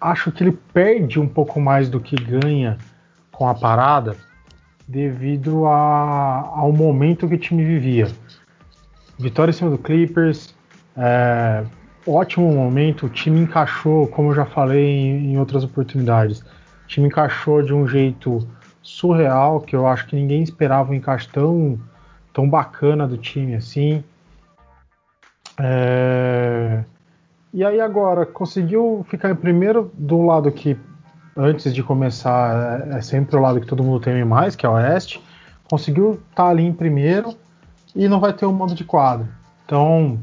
[0.00, 2.76] Acho que ele perde um pouco mais do que ganha
[3.32, 4.16] com a parada
[4.86, 8.08] devido a, ao momento que o time vivia.
[9.18, 10.54] Vitória em cima do Clippers.
[10.96, 11.64] É,
[12.06, 13.06] ótimo momento.
[13.06, 16.40] O time encaixou, como eu já falei em, em outras oportunidades.
[16.40, 18.46] O time encaixou de um jeito
[18.82, 21.80] surreal, que eu acho que ninguém esperava um encaixe tão,
[22.32, 24.04] tão bacana do time assim.
[25.58, 26.84] É...
[27.56, 30.76] E aí agora, conseguiu ficar em primeiro do lado que
[31.34, 34.68] antes de começar é, é sempre o lado que todo mundo teme mais, que é
[34.68, 35.22] o Oeste.
[35.64, 37.34] Conseguiu estar tá ali em primeiro
[37.94, 39.26] e não vai ter um mando de quadro.
[39.64, 40.18] Então,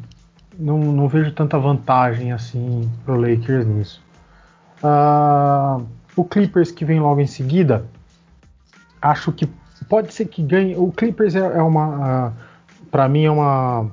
[0.60, 4.00] não, não vejo tanta vantagem assim pro Lakers nisso.
[4.84, 5.84] Uh,
[6.16, 7.84] o Clippers que vem logo em seguida,
[9.02, 9.50] acho que
[9.90, 10.76] pode ser que ganhe.
[10.76, 12.28] O Clippers é, é uma.
[12.28, 12.34] Uh,
[12.92, 13.90] para mim é uma,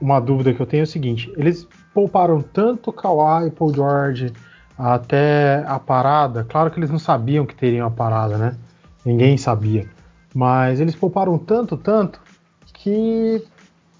[0.00, 4.32] uma dúvida que eu tenho é o seguinte: eles pouparam tanto Kawhi e Paul George
[4.78, 6.44] até a parada.
[6.44, 8.56] Claro que eles não sabiam que teriam a parada, né?
[9.04, 9.88] Ninguém sabia.
[10.34, 12.20] Mas eles pouparam tanto, tanto,
[12.72, 13.44] que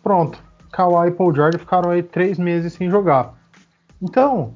[0.02, 0.42] pronto.
[0.72, 3.34] Kawhi e Paul George ficaram aí três meses sem jogar.
[4.00, 4.52] Então,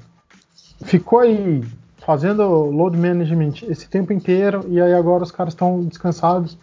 [0.83, 1.63] ficou aí
[1.97, 6.57] fazendo load management esse tempo inteiro e aí agora os caras estão descansados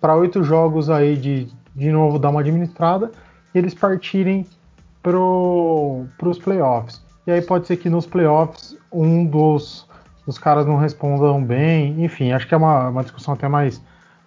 [0.00, 3.12] para oito jogos aí de de novo dar uma administrada
[3.54, 4.46] e eles partirem
[6.18, 7.00] para os playoffs.
[7.26, 9.86] E aí pode ser que nos playoffs um dos,
[10.26, 12.04] dos caras não respondam bem.
[12.04, 13.80] Enfim, acho que é uma, uma discussão até mais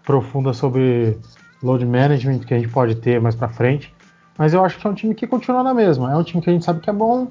[0.05, 1.17] profunda sobre
[1.61, 3.93] load management que a gente pode ter mais para frente.
[4.37, 6.13] Mas eu acho que é um time que continua na mesma.
[6.13, 7.27] É um time que a gente sabe que é bom,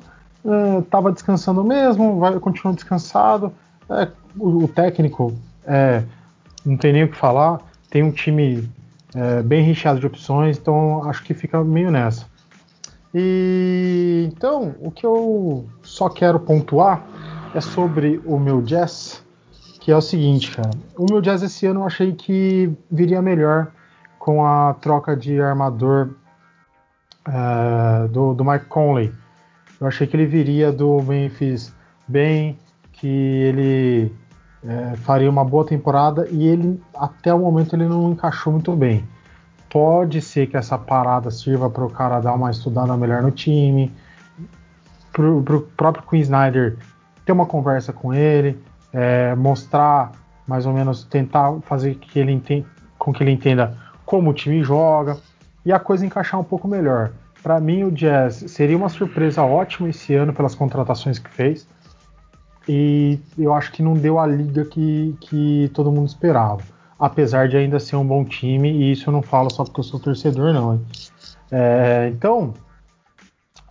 [0.83, 3.53] estava é, descansando mesmo, vai continuar descansado.
[3.89, 4.09] É,
[4.39, 5.35] o, o, técnico
[5.67, 6.03] é,
[6.67, 7.61] não tem nem o que falar.
[7.89, 8.69] Tem um time
[9.15, 12.27] é, bem recheado de opções, então acho que fica meio nessa.
[13.15, 17.07] E então, o que eu só quero pontuar
[17.55, 19.25] é sobre o meu jazz,
[19.81, 20.71] que é o seguinte, cara.
[20.97, 23.69] O meu jazz esse ano eu achei que viria melhor
[24.19, 26.11] com a troca de armador
[27.27, 29.13] é, do, do Mike Conley.
[29.81, 31.73] Eu achei que ele viria do Memphis
[32.07, 32.59] bem,
[32.93, 34.13] que ele
[34.65, 39.07] é, faria uma boa temporada e ele até o momento ele não encaixou muito bem.
[39.71, 43.93] Pode ser que essa parada sirva para o cara dar uma estudada melhor no time,
[45.13, 46.77] para o próprio Queen Snyder
[47.25, 48.59] ter uma conversa com ele,
[48.93, 50.13] é, mostrar
[50.47, 52.67] mais ou menos tentar fazer que ele entenda,
[52.99, 53.77] com que ele entenda
[54.07, 55.19] como o time joga
[55.65, 57.13] e a coisa encaixar um pouco melhor.
[57.43, 61.69] Para mim, o Jazz seria uma surpresa ótima esse ano pelas contratações que fez.
[62.67, 66.63] E eu acho que não deu a liga que, que todo mundo esperava.
[66.99, 69.85] Apesar de ainda ser um bom time, e isso eu não falo só porque eu
[69.85, 70.81] sou torcedor, não.
[71.51, 72.55] É, então,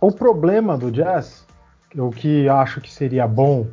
[0.00, 1.46] o problema do Jazz,
[1.94, 3.66] o que acho que seria bom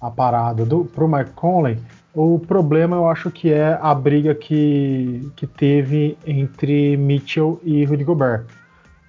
[0.00, 1.78] a parada do, pro Mike Conley,
[2.14, 8.04] o problema eu acho que é a briga que, que teve entre Mitchell e Rudy
[8.04, 8.44] Gobert.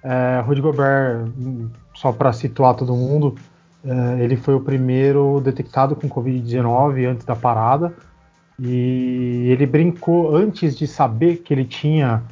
[0.02, 1.26] É, Rudy Gobert,
[1.94, 3.34] só para situar todo mundo,
[3.84, 7.92] é, ele foi o primeiro detectado com Covid-19 antes da parada.
[8.58, 12.22] E ele brincou, antes de saber que ele tinha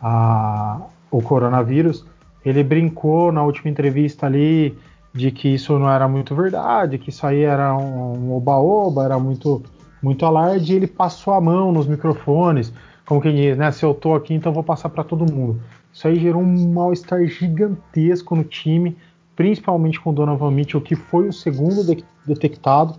[0.00, 2.04] a, o coronavírus,
[2.44, 4.76] ele brincou na última entrevista ali
[5.12, 9.62] de que isso não era muito verdade, que isso aí era um oba-oba, era muito,
[10.02, 12.72] muito alarde, e ele passou a mão nos microfones,
[13.04, 13.72] como quem diz, né?
[13.72, 15.60] Se eu tô aqui, então vou passar para todo mundo.
[15.92, 18.96] Isso aí gerou um mal-estar gigantesco no time
[19.40, 22.94] principalmente com Donovan Mitchell, que foi o segundo de detectado,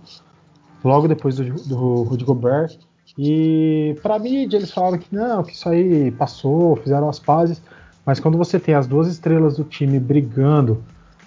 [0.84, 2.78] logo depois do, do Rudy Gobert.
[3.18, 7.62] E para mídia eles falaram que não, que isso aí passou, fizeram as pazes,
[8.06, 10.82] mas quando você tem as duas estrelas do time brigando,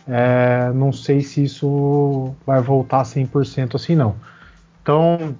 [0.07, 4.15] é, não sei se isso vai voltar 100% assim não.
[4.81, 5.35] Então,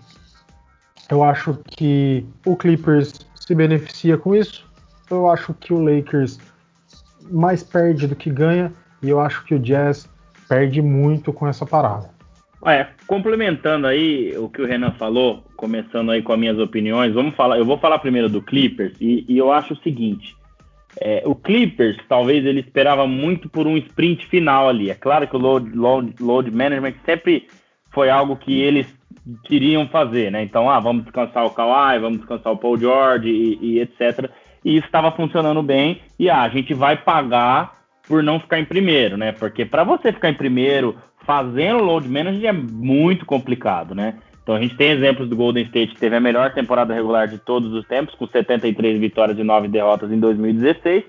[1.09, 4.65] eu acho que o Clippers se beneficia com isso.
[5.09, 6.39] Eu acho que o Lakers
[7.29, 8.73] mais perde do que ganha.
[9.03, 10.09] E eu acho que o Jazz
[10.49, 12.09] perde muito com essa parada.
[12.65, 17.35] É, complementando aí o que o Renan falou, começando aí com as minhas opiniões, vamos
[17.35, 17.57] falar.
[17.57, 20.35] Eu vou falar primeiro do Clippers e, e eu acho o seguinte:
[20.99, 24.89] é, o Clippers talvez ele esperava muito por um sprint final ali.
[24.89, 27.47] É claro que o load, load, load management sempre
[27.91, 28.87] foi algo que eles
[29.43, 30.43] queriam fazer, né?
[30.43, 34.29] Então, ah, vamos descansar o Kawhi, vamos descansar o Paul George e, e etc.
[34.63, 36.01] E isso estava funcionando bem.
[36.17, 37.75] E ah, a gente vai pagar
[38.07, 39.31] por não ficar em primeiro, né?
[39.31, 44.15] Porque para você ficar em primeiro fazendo load management é muito complicado, né?
[44.41, 47.39] Então a gente tem exemplos do Golden State que teve a melhor temporada regular de
[47.39, 51.03] todos os tempos, com 73 vitórias e 9 derrotas em 2016,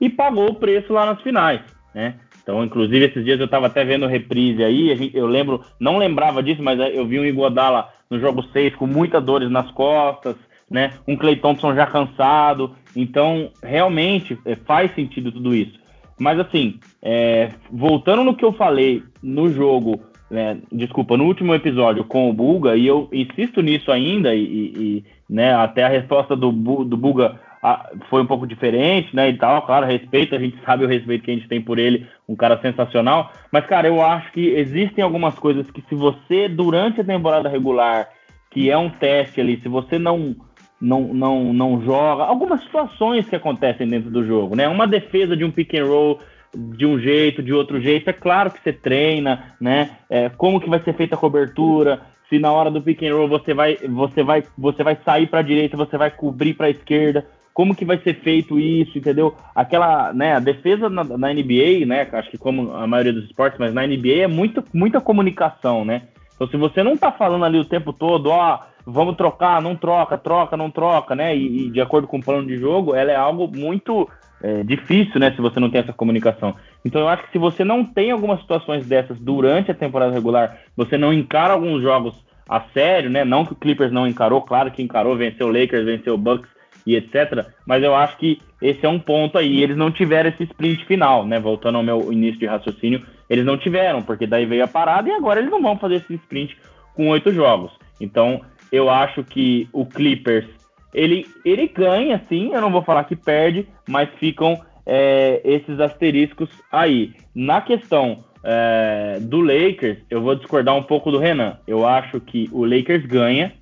[0.00, 1.60] e pagou o preço lá nas finais,
[1.94, 2.16] né?
[2.42, 6.62] Então, inclusive, esses dias eu estava até vendo reprise aí, eu lembro, não lembrava disso,
[6.62, 10.34] mas eu vi um Iguodala no jogo 6 com muitas dores nas costas,
[10.68, 10.94] né?
[11.06, 12.74] Um Clay Thompson já cansado.
[12.96, 15.79] Então, realmente é, faz sentido tudo isso.
[16.20, 19.98] Mas assim, é, voltando no que eu falei no jogo,
[20.30, 25.04] né, desculpa, no último episódio com o Buga, e eu insisto nisso ainda, e, e
[25.28, 29.62] né, até a resposta do, do Buga a, foi um pouco diferente, né, e tal,
[29.62, 32.60] claro, respeito, a gente sabe o respeito que a gente tem por ele, um cara
[32.60, 37.48] sensacional, mas, cara, eu acho que existem algumas coisas que se você, durante a temporada
[37.48, 38.10] regular,
[38.50, 40.36] que é um teste ali, se você não
[40.80, 42.24] não, não, não joga.
[42.24, 44.66] Algumas situações que acontecem dentro do jogo, né?
[44.68, 46.18] Uma defesa de um pick and roll
[46.54, 49.90] de um jeito, de outro jeito, é claro que você treina, né?
[50.08, 52.00] É, como que vai ser feita a cobertura?
[52.28, 55.40] Se na hora do pick and roll você vai, você vai, você vai sair para
[55.40, 57.26] a direita, você vai cobrir para a esquerda.
[57.52, 59.34] como que vai ser feito isso, entendeu?
[59.54, 63.58] Aquela, né, a defesa na, na, NBA, né, acho que como a maioria dos esportes,
[63.58, 66.02] mas na NBA é muito, muita comunicação, né?
[66.40, 70.16] Então se você não tá falando ali o tempo todo, ó, vamos trocar, não troca,
[70.16, 73.16] troca, não troca, né, e, e de acordo com o plano de jogo, ela é
[73.16, 74.08] algo muito
[74.42, 76.56] é, difícil, né, se você não tem essa comunicação.
[76.82, 80.56] Então eu acho que se você não tem algumas situações dessas durante a temporada regular,
[80.74, 82.14] você não encara alguns jogos
[82.48, 85.84] a sério, né, não que o Clippers não encarou, claro que encarou, venceu o Lakers,
[85.84, 86.48] venceu o Bucks,
[86.86, 87.46] e etc.
[87.66, 89.62] Mas eu acho que esse é um ponto aí.
[89.62, 91.38] Eles não tiveram esse sprint final, né?
[91.38, 95.12] Voltando ao meu início de raciocínio, eles não tiveram, porque daí veio a parada e
[95.12, 96.56] agora eles não vão fazer esse sprint
[96.94, 97.70] com oito jogos.
[98.00, 100.46] Então, eu acho que o Clippers
[100.92, 102.52] ele, ele ganha, sim.
[102.52, 107.14] Eu não vou falar que perde, mas ficam é, esses asteriscos aí.
[107.34, 111.58] Na questão é, do Lakers, eu vou discordar um pouco do Renan.
[111.66, 113.52] Eu acho que o Lakers ganha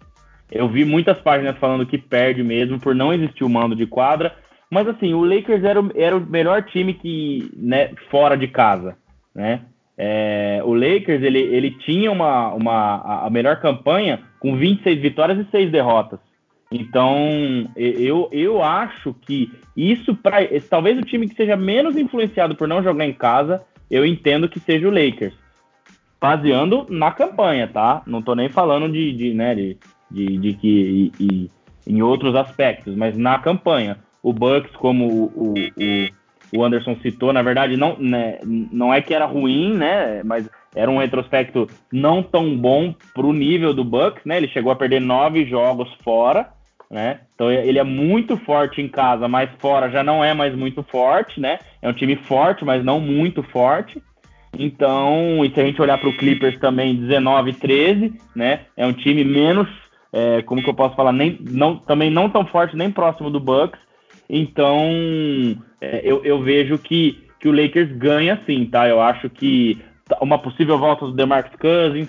[0.50, 4.34] eu vi muitas páginas falando que perde mesmo por não existir o mando de quadra.
[4.70, 8.96] Mas assim, o Lakers era o, era o melhor time que, né, fora de casa,
[9.38, 9.62] né?
[9.96, 15.50] É, o Lakers ele, ele tinha uma, uma a melhor campanha com 26 vitórias e
[15.50, 16.20] 6 derrotas.
[16.70, 22.68] Então, eu, eu acho que isso para talvez o time que seja menos influenciado por
[22.68, 25.34] não jogar em casa, eu entendo que seja o Lakers.
[26.20, 28.02] Baseando na campanha, tá?
[28.06, 29.78] Não tô nem falando de, de, né, de,
[30.10, 31.50] de, de que e, e,
[31.86, 33.98] em outros aspectos, mas na campanha.
[34.22, 36.17] O Bucks, como o, o, o
[36.56, 40.22] Anderson citou, na verdade, não, né, não é que era ruim, né?
[40.24, 44.36] Mas era um retrospecto não tão bom para o nível do Bucks, né?
[44.36, 46.48] Ele chegou a perder nove jogos fora,
[46.90, 47.20] né?
[47.34, 51.40] Então ele é muito forte em casa, mas fora já não é mais muito forte,
[51.40, 51.58] né?
[51.82, 54.02] É um time forte, mas não muito forte.
[54.58, 58.60] Então, e se a gente olhar para o Clippers também, 19 13, né?
[58.76, 59.68] É um time menos
[60.12, 63.40] é, como que eu posso falar, nem, não, também não tão forte nem próximo do
[63.40, 63.78] Bucks.
[64.28, 68.88] Então, é, eu, eu vejo que, que o Lakers ganha sim, tá?
[68.88, 69.80] Eu acho que
[70.20, 72.08] uma possível volta do DeMarcus Cousins,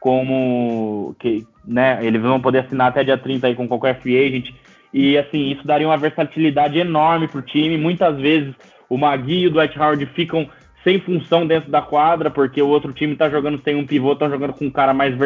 [0.00, 4.50] como que, né, eles vão poder assinar até dia 30 aí com qualquer free agent.
[4.92, 7.76] E assim, isso daria uma versatilidade enorme pro time.
[7.76, 8.54] Muitas vezes
[8.88, 10.48] o Magui e o Dwight Howard ficam
[10.84, 14.28] sem função dentro da quadra, porque o outro time tá jogando sem um pivô, tá
[14.28, 15.16] jogando com um cara mais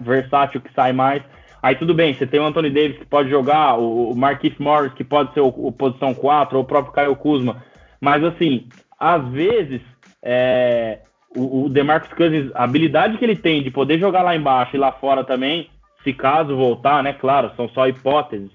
[0.00, 1.22] versátil que sai mais.
[1.62, 5.04] Aí tudo bem, você tem o Anthony Davis que pode jogar, o Marquise Morris que
[5.04, 7.62] pode ser o, o, posição 4, ou o próprio Caio Kuzma.
[8.00, 8.66] Mas assim,
[8.98, 9.80] às vezes,
[10.20, 10.98] é,
[11.36, 14.78] o, o DeMarcus Cousins, a habilidade que ele tem de poder jogar lá embaixo e
[14.78, 15.70] lá fora também,
[16.02, 17.12] se caso voltar, né?
[17.12, 18.50] Claro, são só hipóteses.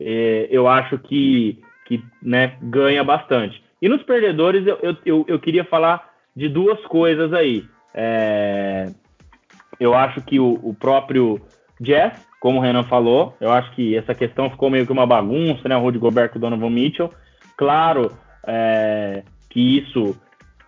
[0.00, 3.60] É, eu acho que, que né, ganha bastante.
[3.80, 7.64] E nos perdedores, eu, eu, eu queria falar de duas coisas aí.
[7.92, 8.86] É,
[9.80, 11.40] eu acho que o, o próprio
[11.80, 15.68] Jazz como o Renan falou, eu acho que essa questão ficou meio que uma bagunça,
[15.68, 15.76] né?
[15.76, 17.08] O Rudy Gobert e o Donovan Mitchell.
[17.56, 18.10] Claro
[18.44, 20.16] é, que isso,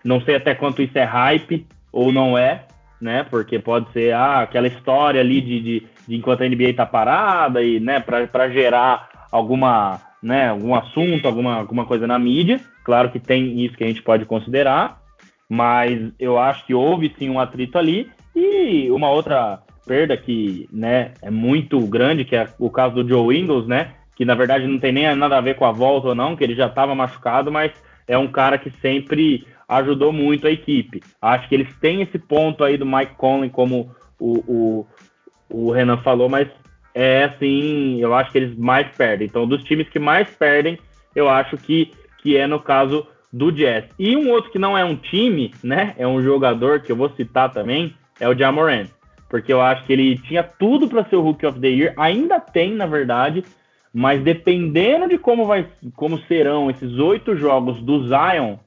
[0.04, 2.64] não sei até quanto isso é hype ou não é,
[3.00, 3.26] né?
[3.28, 7.60] Porque pode ser ah, aquela história ali de, de, de enquanto a NBA tá parada
[7.60, 12.60] e, né, para gerar alguma, né, algum assunto, alguma, alguma coisa na mídia.
[12.84, 15.00] Claro que tem isso que a gente pode considerar,
[15.48, 18.08] mas eu acho que houve sim um atrito ali.
[18.32, 23.36] E uma outra perda que né, é muito grande, que é o caso do Joe
[23.36, 23.92] Ingles, né?
[24.16, 26.44] Que na verdade não tem nem nada a ver com a volta ou não, que
[26.44, 27.72] ele já estava machucado, mas
[28.06, 31.02] é um cara que sempre ajudou muito a equipe.
[31.20, 34.86] Acho que eles têm esse ponto aí do Mike Conley, como o, o,
[35.48, 36.48] o Renan falou, mas
[36.94, 39.26] é assim, eu acho que eles mais perdem.
[39.26, 40.78] Então, dos times que mais perdem,
[41.14, 41.90] eu acho que,
[42.22, 43.86] que é no caso do Jazz.
[43.98, 45.94] E um outro que não é um time, né?
[45.98, 48.86] É um jogador que eu vou citar também, é o Jamoran
[49.34, 52.38] porque eu acho que ele tinha tudo para ser o Rookie of the Year, ainda
[52.38, 53.42] tem, na verdade,
[53.92, 55.66] mas dependendo de como, vai,
[55.96, 58.58] como serão esses oito jogos do Zion,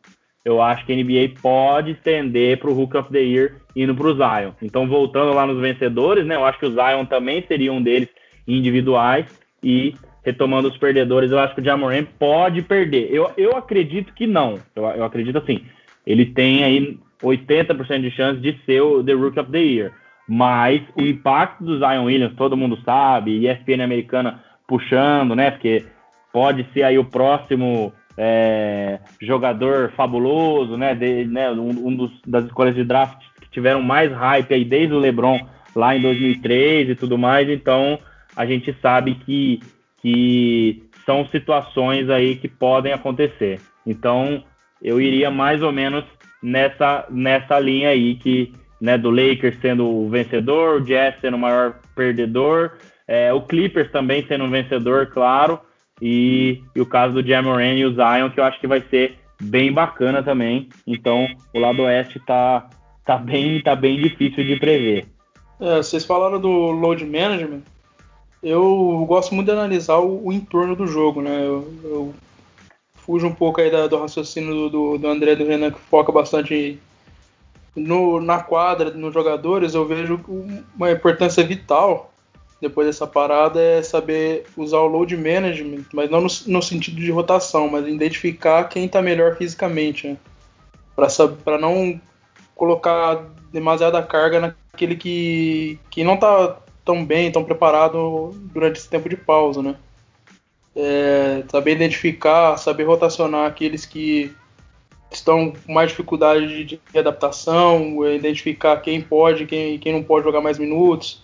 [0.44, 4.08] eu acho que a NBA pode estender para o Rookie of the Year indo para
[4.08, 4.52] o Zion.
[4.62, 8.10] Então, voltando lá nos vencedores, né, eu acho que o Zion também seria um deles
[8.46, 9.26] individuais
[9.64, 13.08] e retomando os perdedores, eu acho que o Jamoran pode perder.
[13.10, 14.60] Eu, eu acredito que não.
[14.76, 15.62] Eu, eu acredito assim,
[16.06, 19.94] ele tem aí 80% de chance de ser o The Rookie of the Year.
[20.28, 25.52] Mas o impacto do Zion Williams, todo mundo sabe, ESPN americana puxando, né?
[25.52, 25.86] Porque
[26.34, 30.94] pode ser aí o próximo é, jogador fabuloso, né?
[30.94, 34.94] De, né um, um dos, das escolhas de draft que tiveram mais hype aí desde
[34.94, 35.40] o LeBron
[35.74, 37.50] lá em 2003 e tudo mais.
[37.50, 37.98] Então
[38.36, 39.62] a gente sabe que,
[40.02, 43.62] que são situações aí que podem acontecer.
[43.86, 44.44] Então
[44.82, 46.04] eu iria mais ou menos
[46.44, 51.40] nessa, nessa linha aí que né, do Lakers sendo o vencedor, o Jazz sendo o
[51.40, 52.74] maior perdedor,
[53.08, 55.60] é, o Clippers também sendo um vencedor, claro,
[56.02, 59.18] e, e o caso do Jamoran e o Zion, que eu acho que vai ser
[59.42, 60.70] bem bacana também.
[60.86, 62.70] Então, o lado oeste tá,
[63.06, 65.08] tá, bem, tá bem difícil de prever.
[65.60, 67.62] É, vocês falaram do load management.
[68.44, 71.42] Eu gosto muito de analisar o, o entorno do jogo, né?
[71.44, 72.14] Eu, eu
[72.94, 76.80] fujo um pouco aí da, do raciocínio do, do André do Renan, que foca bastante
[77.78, 79.74] no, na quadra, nos jogadores.
[79.74, 80.20] Eu vejo
[80.76, 82.12] uma importância vital
[82.60, 87.12] depois dessa parada é saber usar o load management, mas não no, no sentido de
[87.12, 90.18] rotação, mas identificar quem está melhor fisicamente, né?
[91.44, 92.02] para não
[92.56, 93.24] colocar
[93.54, 99.16] demasiada carga naquele que, que não está tão bem, tão preparado durante esse tempo de
[99.16, 99.76] pausa, né?
[100.76, 104.36] É, saber identificar, saber rotacionar aqueles que
[105.12, 110.26] estão com mais dificuldade de, de adaptação, é, identificar quem pode, quem, quem não pode
[110.26, 111.22] jogar mais minutos,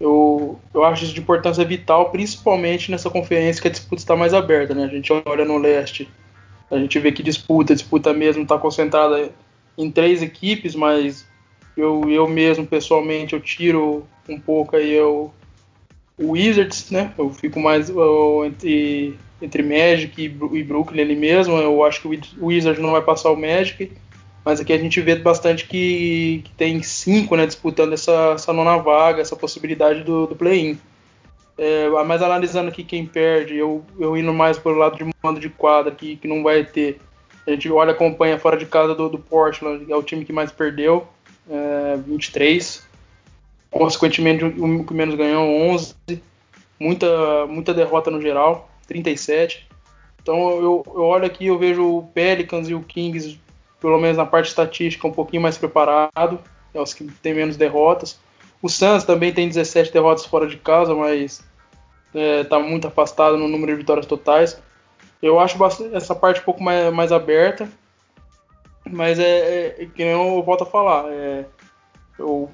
[0.00, 4.32] eu, eu acho isso de importância vital, principalmente nessa conferência que a disputa está mais
[4.32, 4.74] aberta.
[4.74, 4.84] Né?
[4.84, 6.08] A gente olha no leste,
[6.70, 9.30] a gente vê que disputa, disputa mesmo está concentrada
[9.76, 11.28] em três equipes, mas
[11.76, 15.32] eu, eu mesmo, pessoalmente, eu tiro um pouco aí eu,
[16.20, 17.12] o Wizards, né?
[17.16, 21.56] Eu fico mais eu, entre, entre Magic e, e Brooklyn ali mesmo.
[21.56, 22.08] Eu acho que
[22.38, 23.90] o Wizards não vai passar o Magic.
[24.44, 28.76] Mas aqui a gente vê bastante que, que tem cinco né, disputando essa, essa nona
[28.78, 30.78] vaga, essa possibilidade do, do play-in.
[31.58, 35.50] É, mas analisando aqui quem perde, eu, eu indo mais pelo lado de mando de
[35.50, 36.98] quadra, que, que não vai ter.
[37.46, 40.32] A gente olha a campanha fora de casa do, do Portland, é o time que
[40.32, 41.06] mais perdeu,
[41.50, 42.88] é, 23.
[43.70, 45.94] Consequentemente, o que menos ganhou, 11.
[46.78, 49.68] Muita, muita derrota no geral, 37.
[50.22, 53.38] Então eu, eu olho aqui, eu vejo o Pelicans e o Kings
[53.80, 56.38] pelo menos na parte estatística, um pouquinho mais preparado,
[56.72, 58.20] é os que tem menos derrotas.
[58.62, 61.42] O Suns também tem 17 derrotas fora de casa, mas
[62.08, 64.60] está é, tá muito afastado no número de vitórias totais.
[65.22, 65.58] Eu acho
[65.94, 67.68] essa parte um pouco mais, mais aberta,
[68.88, 71.06] mas é, é, é que nem eu volto a falar.
[71.08, 71.46] É,
[72.18, 72.50] eu,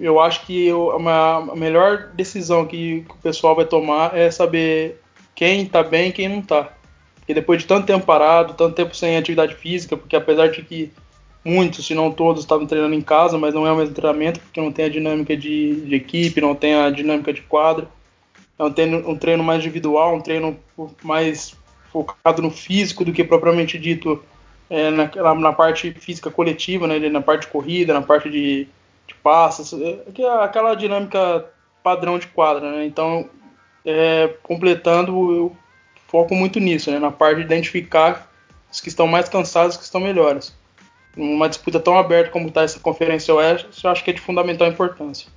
[0.00, 5.00] eu acho que eu, a, melhor decisão que, o pessoal vai tomar é saber
[5.34, 6.72] quem está bem e quem não está.
[7.28, 10.90] E depois de tanto tempo parado, tanto tempo sem atividade física, porque apesar de que
[11.44, 14.60] muitos, se não todos, estavam treinando em casa, mas não é o mesmo treinamento, porque
[14.60, 17.88] não tem a dinâmica de, de equipe, não tem a dinâmica de quadra.
[18.58, 20.58] É um treino, um treino mais individual, um treino
[21.02, 21.54] mais
[21.92, 24.22] focado no físico do que propriamente dito
[24.68, 28.68] é, na, na, parte física coletiva, né, na parte de corrida, na parte de,
[29.08, 31.46] de é, é aquela dinâmica
[31.82, 32.70] padrão de quadra.
[32.70, 32.84] Né?
[32.84, 33.28] Então,
[33.84, 35.56] é, completando, eu
[36.06, 38.30] foco muito nisso, né, na parte de identificar
[38.70, 40.56] os que estão mais cansados, os que estão melhores.
[41.16, 44.68] Uma disputa tão aberta como está essa Conferência Oeste, eu acho que é de fundamental
[44.68, 45.28] importância.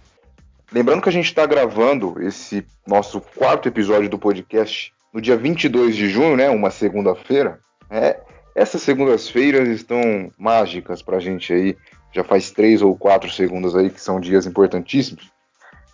[0.71, 5.95] Lembrando que a gente está gravando esse nosso quarto episódio do podcast no dia 22
[5.95, 7.59] de junho, né, uma segunda-feira.
[7.89, 8.19] É,
[8.55, 11.77] essas segundas-feiras estão mágicas para a gente aí.
[12.13, 15.31] Já faz três ou quatro segundas aí que são dias importantíssimos.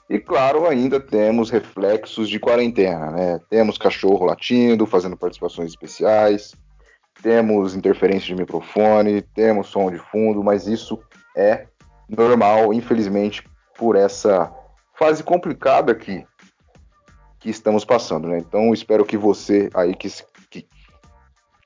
[0.09, 3.41] E claro, ainda temos reflexos de quarentena, né?
[3.49, 6.55] Temos cachorro latindo, fazendo participações especiais,
[7.21, 10.99] temos interferência de microfone, temos som de fundo, mas isso
[11.35, 11.67] é
[12.07, 13.43] normal, infelizmente,
[13.77, 14.51] por essa
[14.97, 16.25] fase complicada que,
[17.39, 18.39] que estamos passando, né?
[18.39, 20.07] Então, espero que você aí que,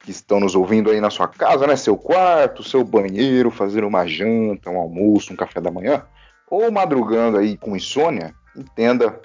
[0.03, 1.75] que, estão nos ouvindo aí na sua casa, né?
[1.75, 6.03] Seu quarto, seu banheiro, fazer uma janta, um almoço, um café da manhã,
[6.49, 9.19] ou madrugando aí com insônia, entenda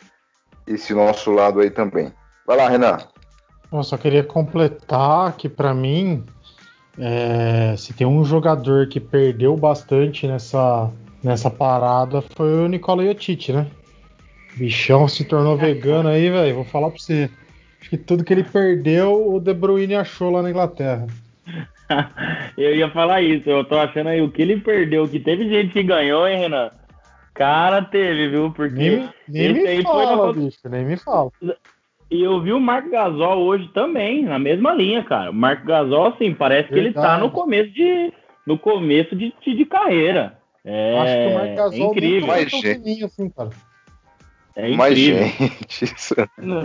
[0.66, 2.12] esse nosso lado aí também.
[2.47, 2.99] Vai lá, Renan.
[3.72, 6.24] Eu só queria completar que para mim,
[6.99, 10.91] é, se tem um jogador que perdeu bastante nessa,
[11.22, 13.66] nessa parada foi o Nicola Jotic, né?
[14.57, 16.55] Bichão se tornou vegano aí, velho.
[16.55, 17.31] Vou falar pra você.
[17.87, 21.07] Acho que tudo que ele perdeu, o De Bruyne achou lá na Inglaterra.
[22.59, 25.72] eu ia falar isso, eu tô achando aí o que ele perdeu, que teve gente
[25.72, 26.72] que ganhou, hein, Renan?
[27.32, 28.51] Cara, teve, viu?
[28.51, 30.43] Porque nem, nem me fala, foi...
[30.43, 31.30] bicho, nem me fala.
[32.11, 35.30] E eu vi o Marco Gasol hoje também, na mesma linha, cara.
[35.30, 36.93] O Marco Gasol, assim, parece Verdade.
[36.93, 38.12] que ele tá no começo de,
[38.45, 40.37] no começo de, de, de carreira.
[40.64, 42.26] É, Acho que o Marco Gasol é incrível.
[42.26, 43.05] Mais gente.
[43.05, 43.51] Assim, cara.
[44.57, 44.76] É incrível.
[44.76, 45.84] Mais gente.
[45.94, 46.14] Isso...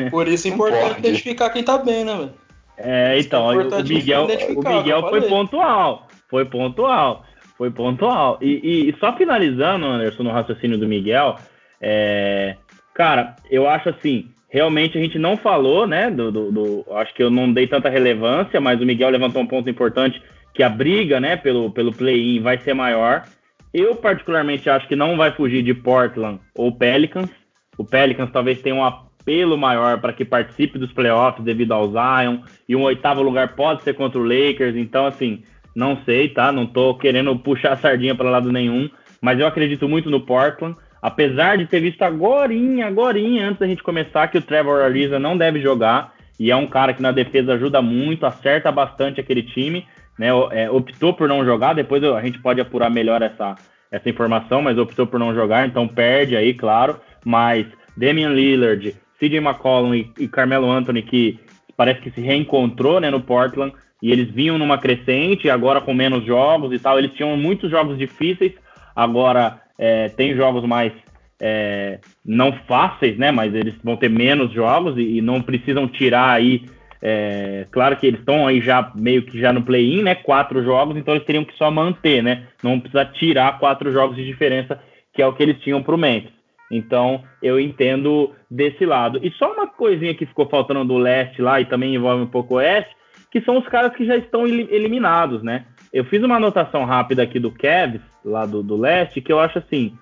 [0.09, 2.33] Por isso é importante identificar quem tá bem, né, velho?
[2.77, 6.07] É, então, é o Miguel, o Miguel foi pontual.
[6.29, 7.25] Foi pontual
[7.61, 8.39] foi pontual.
[8.41, 11.35] E, e, só finalizando, Anderson, no raciocínio do Miguel,
[11.79, 12.55] é,
[12.91, 16.09] cara, eu acho assim, realmente a gente não falou, né?
[16.09, 19.47] Do, do, do, acho que eu não dei tanta relevância, mas o Miguel levantou um
[19.47, 20.19] ponto importante
[20.55, 23.25] que a briga, né, pelo, pelo play-in vai ser maior.
[23.71, 27.29] Eu particularmente acho que não vai fugir de Portland ou Pelicans.
[27.77, 32.39] O Pelicans talvez tenha uma apelo maior para que participe dos playoffs devido ao Zion,
[32.67, 35.43] e um oitavo lugar pode ser contra o Lakers, então assim,
[35.75, 36.51] não sei, tá?
[36.51, 38.89] Não tô querendo puxar a sardinha para lado nenhum,
[39.21, 43.83] mas eu acredito muito no Portland, apesar de ter visto agorinha, agorinha, antes da gente
[43.83, 47.53] começar, que o Trevor Ariza não deve jogar, e é um cara que na defesa
[47.53, 49.85] ajuda muito, acerta bastante aquele time,
[50.17, 50.29] né?
[50.51, 53.55] É, optou por não jogar, depois a gente pode apurar melhor essa,
[53.91, 57.65] essa informação, mas optou por não jogar, então perde aí, claro, mas
[57.95, 61.39] Damian Lillard, CJ McCollum e, e Carmelo Anthony, que
[61.75, 66.25] parece que se reencontrou né, no Portland, e eles vinham numa crescente, agora com menos
[66.25, 66.97] jogos e tal.
[66.97, 68.53] Eles tinham muitos jogos difíceis,
[68.95, 70.91] agora é, tem jogos mais
[71.39, 73.31] é, não fáceis, né?
[73.31, 76.65] Mas eles vão ter menos jogos e, e não precisam tirar aí.
[77.01, 80.15] É, claro que eles estão aí já meio que já no play-in, né?
[80.15, 82.47] Quatro jogos, então eles teriam que só manter, né?
[82.63, 84.79] Não precisa tirar quatro jogos de diferença,
[85.13, 86.40] que é o que eles tinham para o Memphis.
[86.71, 89.19] Então, eu entendo desse lado.
[89.21, 92.53] E só uma coisinha que ficou faltando do leste lá, e também envolve um pouco
[92.53, 92.95] o oeste,
[93.29, 95.65] que são os caras que já estão eliminados, né?
[95.91, 99.59] Eu fiz uma anotação rápida aqui do Cavs, lá do, do leste, que eu acho
[99.59, 99.97] assim,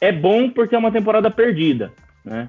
[0.00, 1.92] é bom porque é uma temporada perdida,
[2.24, 2.48] né?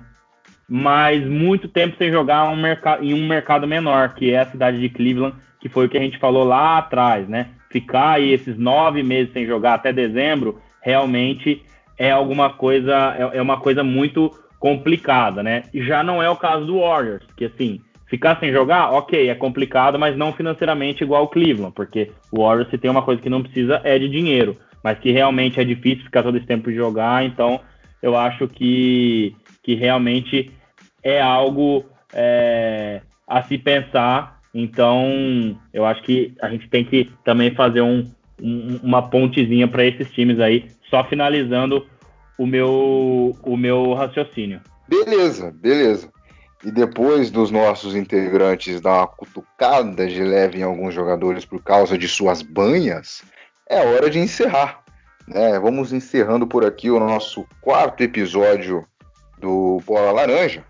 [0.69, 2.57] Mas muito tempo sem jogar um
[3.01, 6.01] em um mercado menor, que é a cidade de Cleveland, que foi o que a
[6.01, 7.51] gente falou lá atrás, né?
[7.69, 11.63] Ficar aí esses nove meses sem jogar até dezembro, realmente
[11.97, 15.63] é alguma coisa, é, é uma coisa muito complicada, né?
[15.73, 19.99] Já não é o caso do Warriors, que assim, ficar sem jogar, ok, é complicado,
[19.99, 23.43] mas não financeiramente igual o Cleveland, porque o Warriors se tem uma coisa que não
[23.43, 27.23] precisa é de dinheiro, mas que realmente é difícil ficar todo esse tempo de jogar,
[27.23, 27.59] então
[28.01, 30.51] eu acho que, que realmente
[31.03, 34.39] é algo é, a se pensar.
[34.53, 38.03] Então, eu acho que a gente tem que também fazer um,
[38.41, 41.85] um, uma pontezinha para esses times aí só finalizando
[42.37, 44.61] o meu, o meu raciocínio.
[44.87, 46.09] Beleza, beleza.
[46.63, 51.97] E depois dos nossos integrantes dar uma cutucada de leve em alguns jogadores por causa
[51.97, 53.23] de suas banhas,
[53.69, 54.83] é hora de encerrar.
[55.27, 55.59] Né?
[55.59, 58.87] Vamos encerrando por aqui o nosso quarto episódio
[59.37, 60.63] do Bola Laranja.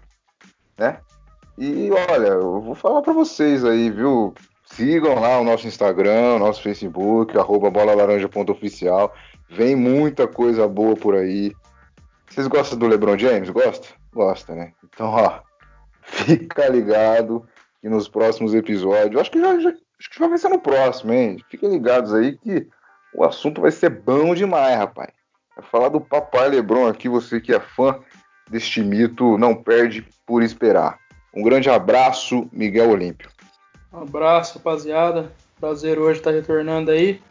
[0.77, 0.97] Né?
[1.57, 4.33] E olha, eu vou falar para vocês aí, viu?
[4.65, 9.13] Sigam lá o nosso Instagram, o nosso Facebook, arroba bolalaranja.oficial.
[9.49, 11.53] Vem muita coisa boa por aí.
[12.29, 13.49] Vocês gostam do LeBron James?
[13.49, 13.87] Gosta?
[14.13, 14.73] Gosta, né?
[14.83, 15.39] Então, ó,
[16.01, 17.47] fica ligado
[17.81, 21.13] que nos próximos episódios, acho que já, já, acho que já vai ser no próximo,
[21.13, 21.37] hein?
[21.49, 22.67] Fiquem ligados aí que
[23.13, 25.11] o assunto vai ser bom demais, rapaz.
[25.55, 27.99] Vai falar do papai LeBron aqui, você que é fã
[28.49, 30.99] deste mito, não perde por esperar.
[31.33, 33.29] Um grande abraço, Miguel Olímpio.
[33.91, 35.31] Um abraço, rapaziada.
[35.59, 37.21] Prazer hoje estar retornando aí.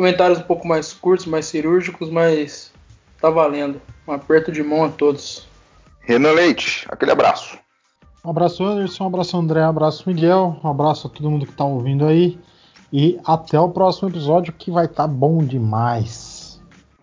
[0.00, 2.72] Comentários um pouco mais curtos, mais cirúrgicos, mas
[3.20, 3.82] tá valendo.
[4.08, 5.46] Um aperto de mão a todos.
[6.00, 7.58] Renan Leite, aquele abraço.
[8.24, 9.04] Um abraço, Anderson.
[9.04, 9.60] Um abraço, André.
[9.60, 10.58] Um abraço, Miguel.
[10.64, 12.38] Um abraço a todo mundo que tá ouvindo aí.
[12.90, 16.62] E até o próximo episódio que vai estar tá bom demais.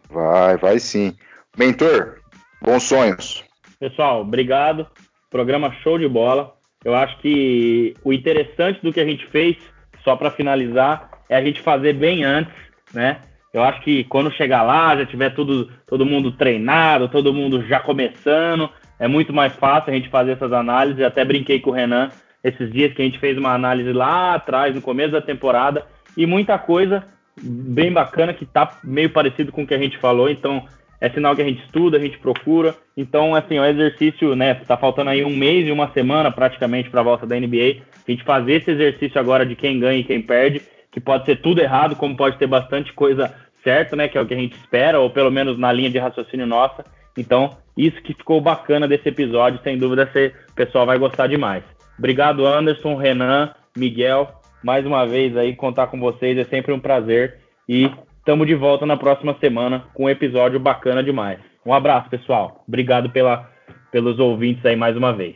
[0.10, 1.14] Vai, vai sim.
[1.56, 2.18] Mentor,
[2.64, 3.44] bons sonhos.
[3.80, 4.88] Pessoal, obrigado.
[5.30, 6.52] Programa show de bola.
[6.84, 9.56] Eu acho que o interessante do que a gente fez,
[10.04, 13.18] só para finalizar, é a gente fazer bem antes né?
[13.54, 17.80] Eu acho que quando chegar lá, já tiver tudo, todo mundo treinado, todo mundo já
[17.80, 18.70] começando,
[19.00, 21.00] é muito mais fácil a gente fazer essas análises.
[21.00, 22.10] Eu até brinquei com o Renan
[22.44, 25.86] esses dias que a gente fez uma análise lá atrás, no começo da temporada,
[26.16, 27.04] e muita coisa
[27.42, 30.30] bem bacana que tá meio parecido com o que a gente falou.
[30.30, 30.64] Então,
[31.00, 32.76] é sinal que a gente estuda, a gente procura.
[32.96, 34.56] Então, assim, o exercício, né?
[34.56, 37.82] Tá faltando aí um mês e uma semana praticamente para a volta da NBA.
[38.08, 40.62] A gente fazer esse exercício agora de quem ganha e quem perde
[40.98, 43.32] que pode ser tudo errado, como pode ter bastante coisa
[43.64, 44.08] certa, né?
[44.08, 46.84] Que é o que a gente espera, ou pelo menos na linha de raciocínio nossa.
[47.16, 50.10] Então, isso que ficou bacana desse episódio, sem dúvida,
[50.50, 51.64] o pessoal vai gostar demais.
[52.00, 54.28] Obrigado, Anderson, Renan, Miguel.
[54.64, 57.42] Mais uma vez aí, contar com vocês é sempre um prazer.
[57.70, 61.38] E estamos de volta na próxima semana com um episódio bacana demais.
[61.64, 62.64] Um abraço, pessoal.
[62.68, 63.48] Obrigado pela,
[63.92, 65.36] pelos ouvintes aí mais uma vez.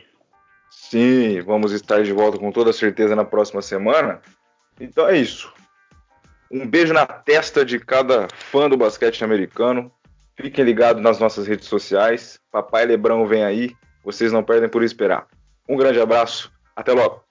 [0.70, 4.20] Sim, vamos estar de volta com toda certeza na próxima semana.
[4.82, 5.52] Então é isso.
[6.50, 9.92] Um beijo na testa de cada fã do basquete americano.
[10.36, 12.40] Fiquem ligados nas nossas redes sociais.
[12.50, 13.76] Papai Lebrão vem aí.
[14.04, 15.28] Vocês não perdem por esperar.
[15.68, 16.52] Um grande abraço.
[16.74, 17.22] Até logo.